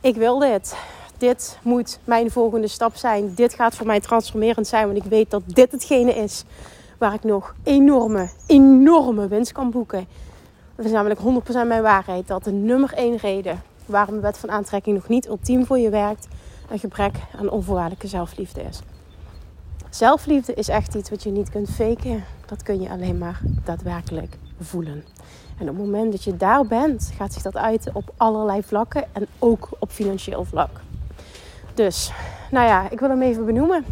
Ik 0.00 0.16
wil 0.16 0.38
dit. 0.38 0.76
Dit 1.18 1.58
moet 1.62 1.98
mijn 2.04 2.30
volgende 2.30 2.68
stap 2.68 2.96
zijn. 2.96 3.34
Dit 3.34 3.54
gaat 3.54 3.74
voor 3.74 3.86
mij 3.86 4.00
transformerend 4.00 4.66
zijn, 4.66 4.86
want 4.86 5.04
ik 5.04 5.10
weet 5.10 5.30
dat 5.30 5.42
dit 5.46 5.72
hetgene 5.72 6.14
is 6.14 6.44
waar 6.98 7.14
ik 7.14 7.24
nog 7.24 7.54
enorme, 7.62 8.28
enorme 8.46 9.28
winst 9.28 9.52
kan 9.52 9.70
boeken. 9.70 10.06
Dat 10.76 10.84
is 10.84 10.92
namelijk 10.92 11.20
100% 11.20 11.22
mijn 11.66 11.82
waarheid. 11.82 12.26
Dat 12.26 12.44
de 12.44 12.52
nummer 12.52 12.92
één 12.92 13.16
reden 13.16 13.62
waarom 13.86 14.14
de 14.14 14.20
wet 14.20 14.38
van 14.38 14.50
aantrekking 14.50 14.96
nog 14.96 15.08
niet 15.08 15.28
ultiem 15.28 15.66
voor 15.66 15.78
je 15.78 15.90
werkt, 15.90 16.28
een 16.70 16.78
gebrek 16.78 17.14
aan 17.38 17.50
onvoorwaardelijke 17.50 18.06
zelfliefde 18.06 18.62
is. 18.62 18.80
Zelfliefde 19.90 20.54
is 20.54 20.68
echt 20.68 20.94
iets 20.94 21.10
wat 21.10 21.22
je 21.22 21.30
niet 21.30 21.50
kunt 21.50 21.70
faken. 21.70 22.24
Dat 22.46 22.62
kun 22.62 22.80
je 22.80 22.90
alleen 22.90 23.18
maar 23.18 23.40
daadwerkelijk 23.64 24.36
voelen. 24.60 25.04
En 25.58 25.68
op 25.68 25.76
het 25.76 25.84
moment 25.84 26.12
dat 26.12 26.24
je 26.24 26.36
daar 26.36 26.66
bent, 26.66 27.12
gaat 27.16 27.32
zich 27.32 27.42
dat 27.42 27.56
uiten 27.56 27.94
op 27.94 28.12
allerlei 28.16 28.62
vlakken 28.62 29.04
en 29.12 29.26
ook 29.38 29.68
op 29.78 29.90
financieel 29.90 30.44
vlak. 30.44 30.80
Dus, 31.74 32.12
nou 32.50 32.66
ja, 32.66 32.90
ik 32.90 33.00
wil 33.00 33.08
hem 33.08 33.22
even 33.22 33.44
benoemen. 33.44 33.84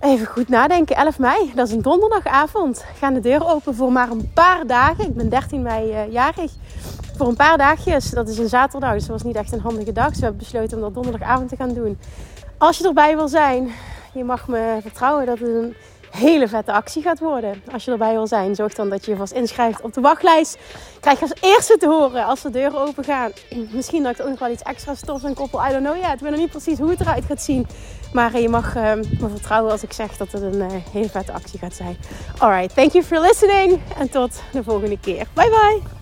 Even 0.00 0.26
goed 0.26 0.48
nadenken. 0.48 0.96
11 0.96 1.18
mei, 1.18 1.52
dat 1.54 1.66
is 1.66 1.72
een 1.72 1.82
donderdagavond. 1.82 2.84
Gaan 2.98 3.14
de 3.14 3.20
deur 3.20 3.46
open 3.46 3.74
voor 3.74 3.92
maar 3.92 4.10
een 4.10 4.30
paar 4.34 4.66
dagen. 4.66 5.06
Ik 5.06 5.14
ben 5.14 5.28
13 5.28 5.62
mei 5.62 5.90
uh, 5.90 6.12
jarig. 6.12 6.52
Voor 7.16 7.28
een 7.28 7.36
paar 7.36 7.58
dagjes. 7.58 8.10
Dat 8.10 8.28
is 8.28 8.38
een 8.38 8.48
zaterdag, 8.48 8.92
dus 8.92 9.06
dat 9.06 9.10
was 9.10 9.22
niet 9.22 9.36
echt 9.36 9.52
een 9.52 9.60
handige 9.60 9.92
dag. 9.92 10.08
Dus 10.08 10.18
we 10.18 10.24
hebben 10.24 10.42
besloten 10.42 10.76
om 10.76 10.82
dat 10.82 10.94
donderdagavond 10.94 11.48
te 11.48 11.56
gaan 11.56 11.74
doen. 11.74 11.98
Als 12.58 12.78
je 12.78 12.86
erbij 12.86 13.16
wil 13.16 13.28
zijn, 13.28 13.70
je 14.12 14.24
mag 14.24 14.48
me 14.48 14.78
vertrouwen 14.82 15.26
dat 15.26 15.38
het 15.38 15.48
een 15.48 15.76
hele 16.10 16.48
vette 16.48 16.72
actie 16.72 17.02
gaat 17.02 17.18
worden. 17.18 17.62
Als 17.72 17.84
je 17.84 17.90
erbij 17.90 18.12
wil 18.12 18.26
zijn, 18.26 18.54
zorg 18.54 18.74
dan 18.74 18.88
dat 18.88 19.04
je 19.04 19.10
je 19.10 19.16
vast 19.16 19.32
inschrijft 19.32 19.80
op 19.80 19.92
de 19.92 20.00
wachtlijst. 20.00 20.58
Krijg 21.00 21.18
je 21.18 21.24
als 21.24 21.40
eerste 21.40 21.76
te 21.76 21.86
horen 21.86 22.24
als 22.24 22.42
de 22.42 22.50
deuren 22.50 22.80
open 22.80 23.04
gaan. 23.04 23.30
Misschien 23.70 24.02
dat 24.02 24.12
ik 24.12 24.20
ook 24.20 24.28
nog 24.28 24.38
wel 24.38 24.50
iets 24.50 24.62
extra 24.62 24.94
stof 24.94 25.24
en 25.24 25.34
koppel. 25.34 25.66
I 25.66 25.68
don't 25.70 25.84
know 25.84 25.96
yet. 25.96 26.12
Ik 26.12 26.20
weet 26.20 26.30
nog 26.30 26.40
niet 26.40 26.50
precies 26.50 26.78
hoe 26.78 26.90
het 26.90 27.00
eruit 27.00 27.24
gaat 27.24 27.42
zien. 27.42 27.66
Maar 28.12 28.40
je 28.40 28.48
mag 28.48 28.76
uh, 28.76 28.94
me 28.94 29.28
vertrouwen 29.28 29.72
als 29.72 29.82
ik 29.82 29.92
zeg 29.92 30.16
dat 30.16 30.32
het 30.32 30.42
een 30.42 30.60
uh, 30.60 30.66
hele 30.92 31.08
vette 31.08 31.32
actie 31.32 31.58
gaat 31.58 31.74
zijn. 31.74 31.96
Alright, 32.38 32.74
thank 32.74 32.92
you 32.92 33.04
for 33.04 33.20
listening. 33.20 33.80
En 33.98 34.10
tot 34.10 34.42
de 34.52 34.62
volgende 34.62 34.98
keer. 34.98 35.26
Bye 35.34 35.50
bye. 35.50 36.01